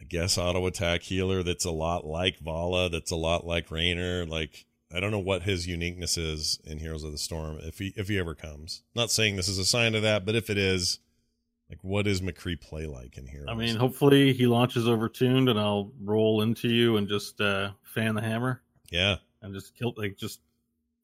[0.00, 4.26] I guess auto attack healer that's a lot like Valla, that's a lot like Raynor.
[4.26, 7.92] Like I don't know what his uniqueness is in Heroes of the Storm if he
[7.96, 8.82] if he ever comes.
[8.94, 10.98] Not saying this is a sign of that, but if it is,
[11.70, 13.48] like what does McCree play like in Heroes?
[13.48, 18.14] I mean, hopefully he launches overtuned, and I'll roll into you and just uh, fan
[18.14, 18.60] the hammer
[18.90, 20.40] yeah, and just kill like just.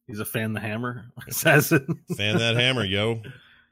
[0.07, 1.99] He's a fan the hammer assassin.
[2.17, 3.21] fan that hammer, yo,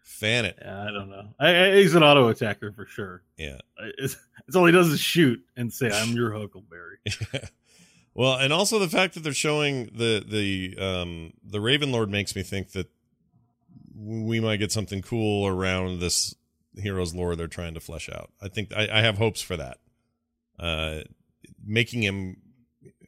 [0.08, 0.58] fan it.
[0.62, 1.28] Yeah, I don't know.
[1.40, 3.24] I, I, he's an auto attacker for sure.
[3.38, 3.58] Yeah.
[3.98, 4.16] It's,
[4.48, 6.98] it's all he does is shoot and say, "I'm your Huckleberry."
[8.14, 12.36] well, and also the fact that they're showing the the um the Raven Lord makes
[12.36, 12.88] me think that
[13.94, 16.36] we might get something cool around this
[16.76, 18.32] hero's lore they're trying to flesh out.
[18.42, 19.80] I think I, I have hopes for that.
[20.60, 21.02] Uh,
[21.66, 22.38] making him,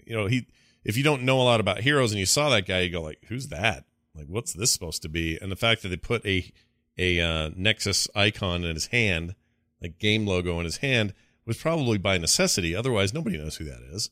[0.06, 0.48] you know, he
[0.84, 3.02] if you don't know a lot about heroes and you saw that guy, you go
[3.02, 3.86] like, who's that?
[4.16, 5.38] Like, what's this supposed to be?
[5.42, 6.52] And the fact that they put a
[7.00, 9.34] a uh, Nexus icon in his hand,
[9.82, 11.14] a game logo in his hand,
[11.46, 12.76] was probably by necessity.
[12.76, 14.10] Otherwise, nobody knows who that is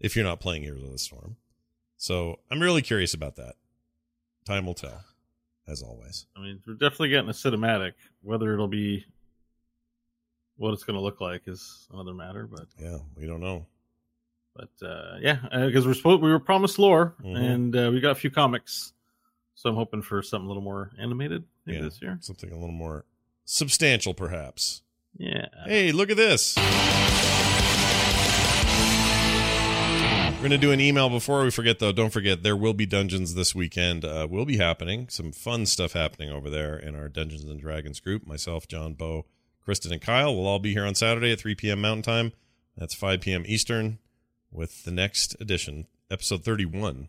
[0.00, 1.36] if you're not playing Heroes of the Storm.
[1.96, 3.54] So I'm really curious about that.
[4.44, 5.04] Time will tell,
[5.68, 6.26] as always.
[6.36, 7.92] I mean, we're definitely getting a cinematic.
[8.20, 9.06] Whether it'll be
[10.56, 12.46] what it's going to look like is another matter.
[12.50, 13.66] But Yeah, we don't know.
[14.54, 17.36] but uh, yeah, because we're supposed we were promised lore, Mhm.
[17.36, 18.92] and uh, we got a few comics,
[19.54, 21.84] so I'm hoping for something a little more animated maybe Yeah.
[21.84, 22.18] this year.
[22.20, 23.04] Something a little more
[23.44, 24.82] substantial, perhaps.
[25.16, 26.56] Yeah, Hey, look at this.
[30.34, 31.92] We're going to do an email before we forget, though.
[31.92, 34.04] Don't forget, there will be dungeons this weekend.
[34.04, 35.08] Uh, will be happening.
[35.08, 38.26] Some fun stuff happening over there in our Dungeons and Dragons group.
[38.26, 39.24] Myself, John, Beau,
[39.64, 41.80] Kristen, and Kyle will all be here on Saturday at 3 p.m.
[41.80, 42.32] Mountain Time.
[42.76, 43.44] That's 5 p.m.
[43.46, 44.00] Eastern
[44.50, 47.08] with the next edition, episode 31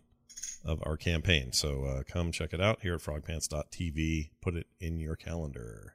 [0.66, 1.52] of our campaign.
[1.52, 4.30] So uh, come check it out here at frogpants.tv.
[4.42, 5.94] Put it in your calendar.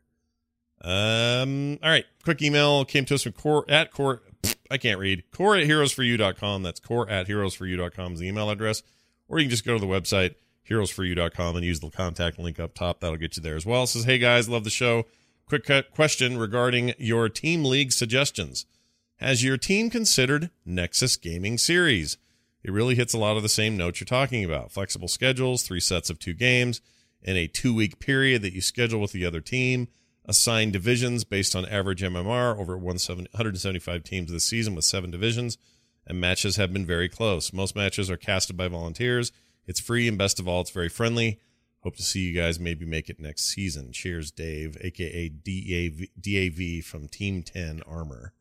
[0.84, 2.05] Um, all right.
[2.24, 4.22] Quick email came to us from core at core.
[4.72, 5.30] I can't read.
[5.32, 6.63] Core at heroesforyou.com.
[6.63, 8.82] That's core at heroesforyou.com is the email address.
[9.28, 10.36] Or you can just go to the website,
[10.69, 12.99] heroesforyou.com, and use the contact link up top.
[12.99, 13.84] That'll get you there as well.
[13.84, 15.05] It says, hey guys, love the show.
[15.45, 18.65] Quick question regarding your team league suggestions.
[19.17, 22.17] Has your team considered Nexus Gaming Series?
[22.64, 24.72] It really hits a lot of the same notes you're talking about.
[24.72, 26.82] Flexible schedules, three sets of two games,
[27.24, 29.88] in a two week period that you schedule with the other team
[30.26, 35.57] assigned divisions based on average MMR over 170 175 teams this season with seven divisions,
[36.05, 37.53] and matches have been very close.
[37.53, 39.32] Most matches are casted by volunteers.
[39.68, 41.39] It's free, and best of all, it's very friendly.
[41.82, 43.91] Hope to see you guys maybe make it next season.
[43.91, 48.34] Cheers, Dave, aka DAV, DAV from Team 10 Armor.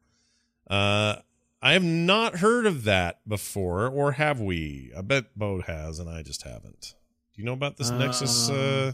[0.69, 1.17] Uh,
[1.63, 4.93] I have not heard of that before, or have we?
[4.97, 6.95] I bet Beau has, and I just haven't.
[7.35, 8.93] Do you know about this Nexus uh,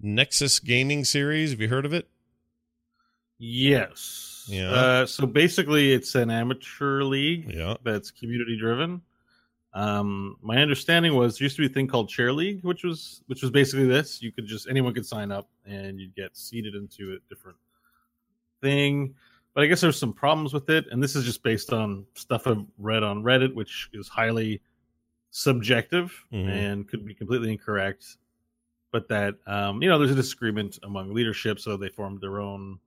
[0.00, 1.50] Nexus Gaming series?
[1.50, 2.08] Have you heard of it?
[3.38, 4.46] Yes.
[4.48, 4.70] Yeah.
[4.70, 7.76] Uh, so basically, it's an amateur league Yeah.
[7.82, 9.02] that's community driven.
[9.74, 13.22] Um, my understanding was there used to be a thing called Chair League, which was
[13.26, 14.20] which was basically this.
[14.20, 17.56] You could just anyone could sign up and you'd get seated into a different
[18.60, 19.14] thing.
[19.54, 22.46] But I guess there's some problems with it, and this is just based on stuff
[22.46, 24.62] I've read on Reddit, which is highly
[25.30, 26.48] subjective Mhm.
[26.48, 28.16] and could be completely incorrect.
[28.92, 32.78] But that um, you know, there's a disagreement among leadership, so they formed their own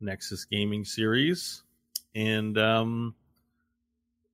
[0.00, 1.62] Nexus Gaming series,
[2.14, 3.14] and um,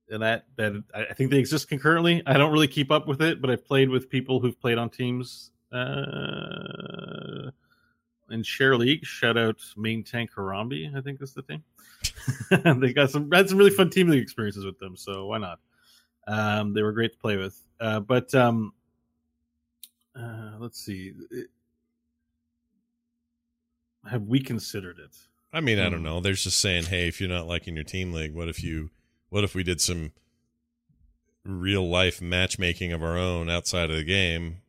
[0.09, 2.21] and that that I I think they exist concurrently.
[2.25, 4.89] I don't really keep up with it, but I've played with people who've played on
[4.89, 7.49] teams uh,
[8.31, 9.05] in Chair League.
[9.05, 11.63] Shout out Main Tank Harambe, I think is the team.
[12.81, 15.59] they got some had some really fun team league experiences with them, so why not?
[16.27, 17.59] Um, they were great to play with.
[17.79, 18.73] Uh, but um,
[20.15, 21.13] uh, let's see.
[24.09, 25.15] Have we considered it?
[25.53, 26.03] I mean, I don't Hmm.
[26.05, 26.19] know.
[26.21, 28.89] They're just saying, hey, if you're not liking your team league, what if you,
[29.29, 30.11] what if we did some
[31.43, 34.61] real life matchmaking of our own outside of the game,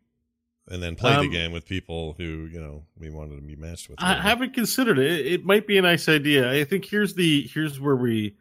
[0.68, 3.56] and then play the Um, game with people who you know we wanted to be
[3.56, 4.00] matched with?
[4.02, 5.26] I haven't considered it.
[5.26, 5.44] it.
[5.44, 6.50] Might be a nice idea.
[6.50, 8.36] I think here's the here's where we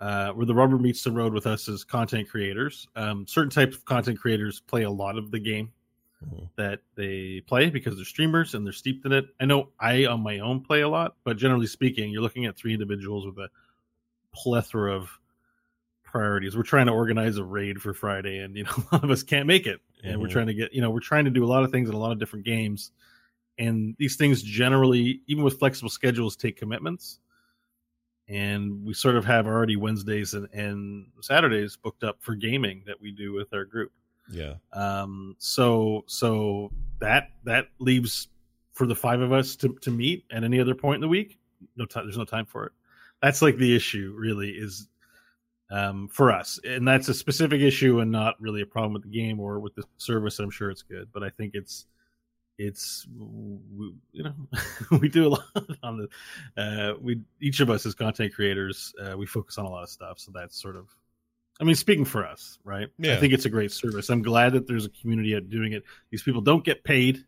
[0.00, 2.88] uh, where the rubber meets the road with us as content creators.
[2.96, 5.72] Um, certain types of content creators play a lot of the game
[6.24, 6.48] Mhm.
[6.56, 9.26] that they play because they're streamers and they're steeped in it.
[9.40, 12.56] I know I on my own play a lot, but generally speaking, you're looking at
[12.56, 13.48] three individuals with a
[14.34, 15.10] plethora of
[16.02, 16.56] priorities.
[16.56, 19.22] We're trying to organize a raid for Friday, and you know a lot of us
[19.22, 20.32] can't make it, and we're Mhm.
[20.32, 21.98] trying to get you know we're trying to do a lot of things in a
[21.98, 22.92] lot of different games,
[23.58, 27.20] and these things generally, even with flexible schedules, take commitments.
[28.28, 33.00] And we sort of have already Wednesdays and, and Saturdays booked up for gaming that
[33.00, 33.90] we do with our group.
[34.30, 34.54] Yeah.
[34.72, 36.70] Um, so so
[37.00, 38.28] that that leaves
[38.72, 41.38] for the five of us to, to meet at any other point in the week.
[41.76, 42.04] No time.
[42.06, 42.72] There's no time for it.
[43.20, 44.14] That's like the issue.
[44.16, 44.88] Really is
[45.70, 49.08] um, for us, and that's a specific issue and not really a problem with the
[49.08, 50.38] game or with the service.
[50.38, 51.86] I'm sure it's good, but I think it's
[52.60, 54.34] it's we, you know
[55.00, 55.44] we do a lot
[55.82, 59.70] on the uh we each of us as content creators uh we focus on a
[59.70, 60.18] lot of stuff.
[60.18, 60.88] So that's sort of
[61.58, 62.88] i mean speaking for us right?
[62.98, 63.14] Yeah.
[63.14, 64.10] i think it's a great service.
[64.10, 65.84] I'm glad that there's a community out doing it.
[66.10, 67.24] These people don't get paid.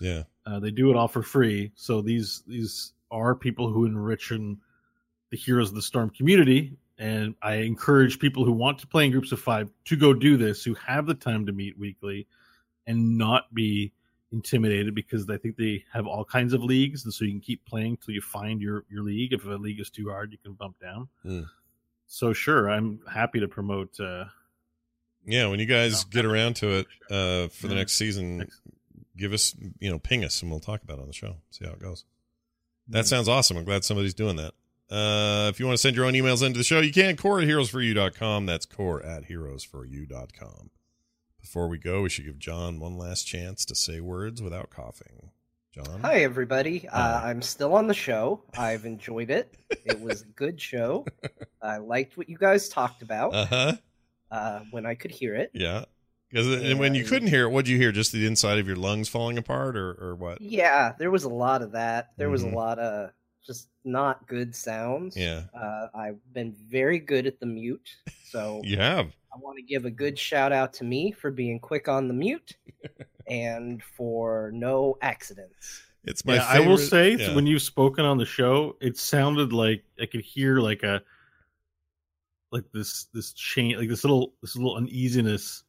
[0.00, 0.22] Yeah.
[0.46, 1.72] uh, they do it all for free.
[1.74, 4.58] So these these are people who enrich in
[5.30, 9.10] the heroes of the storm community and i encourage people who want to play in
[9.12, 12.26] groups of five to go do this who have the time to meet weekly
[12.86, 13.92] and not be
[14.32, 17.64] intimidated because I think they have all kinds of leagues, and so you can keep
[17.64, 19.32] playing till you find your your league.
[19.32, 21.08] If a league is too hard, you can bump down.
[21.24, 21.46] Mm.
[22.06, 23.98] So sure, I'm happy to promote.
[23.98, 24.24] Uh,
[25.24, 28.60] Yeah, when you guys get around to it uh, for the next season, Next-
[29.16, 31.36] give us, you know, ping us and we'll talk about it on the show.
[31.50, 32.04] See how it goes.
[32.88, 33.56] That sounds awesome.
[33.56, 34.54] I'm glad somebody's doing that.
[34.90, 37.16] Uh, if you want to send your own emails into the show, you can.
[37.16, 38.46] Core at heroesforyou.com.
[38.46, 40.70] That's core at heroesforyou.com.
[41.40, 45.30] Before we go, we should give John one last chance to say words without coughing.
[45.72, 46.00] John?
[46.02, 46.88] Hi, everybody.
[46.88, 48.42] Uh, I'm still on the show.
[48.56, 49.54] I've enjoyed it.
[49.84, 51.04] It was a good show.
[51.62, 53.72] I liked what you guys talked about Uh huh.
[54.30, 55.50] uh, when I could hear it.
[55.52, 55.84] Yeah.
[56.30, 57.92] Because and when you couldn't hear it, what'd you hear?
[57.92, 60.40] Just the inside of your lungs falling apart, or or what?
[60.40, 62.08] Yeah, there was a lot of that.
[62.16, 62.52] There was Mhm.
[62.52, 63.10] a lot of
[63.46, 65.16] just not good sounds.
[65.16, 65.44] Yeah.
[65.58, 67.88] Uh, I've been very good at the mute,
[68.24, 69.12] so You have.
[69.32, 72.14] I want to give a good shout out to me for being quick on the
[72.14, 72.56] mute
[73.28, 75.82] and for no accidents.
[76.04, 76.36] It's my.
[76.36, 77.34] yeah, I will say yeah.
[77.34, 81.02] when you've spoken on the show, it sounded like I could hear like a
[82.52, 85.64] like this this chain like this little this little uneasiness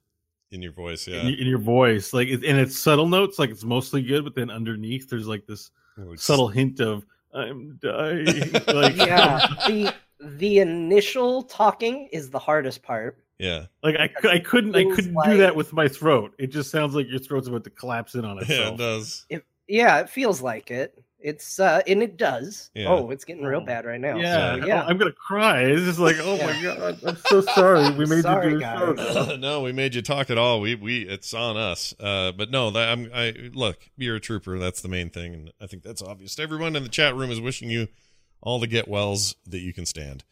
[0.51, 1.21] in your voice, yeah.
[1.21, 4.35] in, in your voice, like it, and it's subtle notes, like it's mostly good, but
[4.35, 8.25] then underneath there's like this Like, subtle hint of I'm dying.
[8.67, 13.23] like Yeah, the the initial talking is the hardest part.
[13.39, 13.65] Yeah.
[13.83, 16.33] Like I, I couldn't I couldn't like- do that with my throat.
[16.39, 18.49] It just sounds like your throat's about to collapse in on itself.
[18.59, 19.25] Yeah, it does.
[19.29, 20.97] It, yeah, it feels like it.
[21.19, 22.69] It's uh, and it does.
[22.75, 22.89] Yeah.
[22.89, 24.17] Oh, it's getting real bad right now.
[24.17, 24.83] Yeah, So, I- yeah.
[24.85, 25.63] I'm gonna cry.
[25.63, 27.89] It's just like, oh my god, I'm so sorry.
[27.91, 29.37] We made Sorry, you do guys.
[29.39, 30.61] no, we made you talk at all.
[30.61, 31.93] We we it's on us.
[31.99, 33.89] Uh, but no, that I'm I look.
[33.97, 34.59] You're a trooper.
[34.59, 36.35] That's the main thing, and I think that's obvious.
[36.35, 37.87] to Everyone in the chat room is wishing you
[38.41, 40.23] all the get wells that you can stand.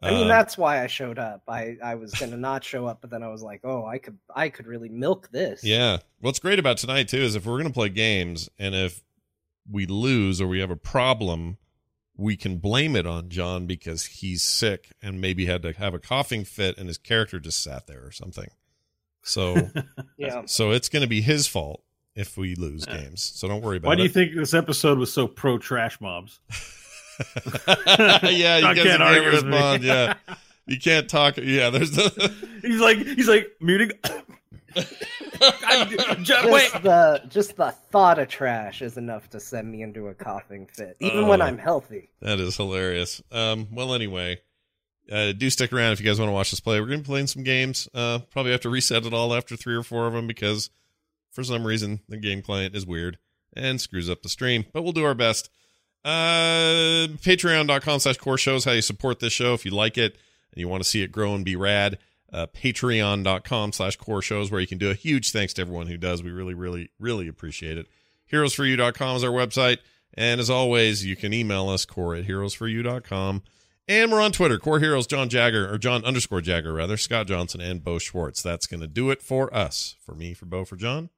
[0.00, 1.42] I mean, Um, that's why I showed up.
[1.48, 4.16] I, I was gonna not show up, but then I was like, oh, I could
[4.32, 5.64] I could really milk this.
[5.64, 5.98] Yeah.
[6.20, 9.02] What's great about tonight too is if we're going to play games and if
[9.70, 11.58] we lose or we have a problem,
[12.16, 15.98] we can blame it on John because he's sick and maybe had to have a
[15.98, 18.48] coughing fit and his character just sat there or something.
[19.22, 19.70] So
[20.16, 20.42] yeah.
[20.46, 21.82] so it's going to be his fault
[22.14, 22.98] if we lose Yeah.
[22.98, 23.22] games.
[23.22, 23.90] So don't worry about it.
[23.90, 26.40] Why do you think this episode was so pro trash mobs?
[27.86, 29.50] yeah, you can't argue with me.
[29.50, 29.82] respond.
[29.82, 30.14] Yeah.
[30.66, 31.36] You can't talk.
[31.38, 33.90] Yeah, there's the he's like he's like muting.
[36.22, 36.70] Just wait.
[36.82, 40.96] the just the thought of trash is enough to send me into a coughing fit,
[41.00, 41.44] even when Oh.
[41.46, 42.08] I'm healthy.
[42.20, 43.22] That is hilarious.
[43.30, 44.40] Um, well, anyway,
[45.10, 46.80] uh, do stick around if you guys want to watch this play.
[46.80, 47.88] We're going to be playing some games.
[47.94, 50.70] Uh, probably have to reset it all after three or four of them because
[51.30, 53.18] for some reason the game client is weird
[53.54, 54.64] and screws up the stream.
[54.72, 55.50] But we'll do our best.
[56.04, 60.16] Uh, Patreon.com slash core shows how you support this show if you like it
[60.52, 61.98] and you want to see it grow and be rad.
[62.32, 65.96] Uh, Patreon.com slash core shows where you can do a huge thanks to everyone who
[65.96, 66.22] does.
[66.22, 67.86] We really, really, really appreciate it.
[68.30, 69.78] Heroesforyou.com is our website.
[70.14, 73.42] And as always, you can email us, core at heroesforyou.com.
[73.86, 77.62] And we're on Twitter, Core Heroes John Jagger, or John underscore Jagger, rather, Scott Johnson
[77.62, 78.42] and Beau Schwartz.
[78.42, 79.96] That's going to do it for us.
[80.04, 81.08] For me, for Beau, for John.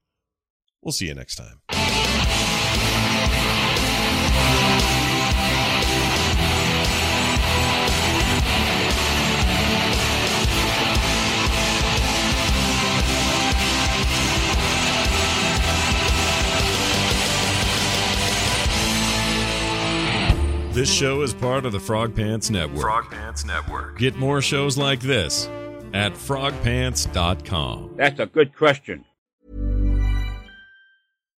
[0.81, 1.90] We'll see you next time.
[20.73, 22.81] This show is part of the Frog Pants Network.
[22.81, 23.99] Frog Pants Network.
[23.99, 25.49] Get more shows like this
[25.93, 27.95] at frogpants.com.
[27.97, 29.05] That's a good question.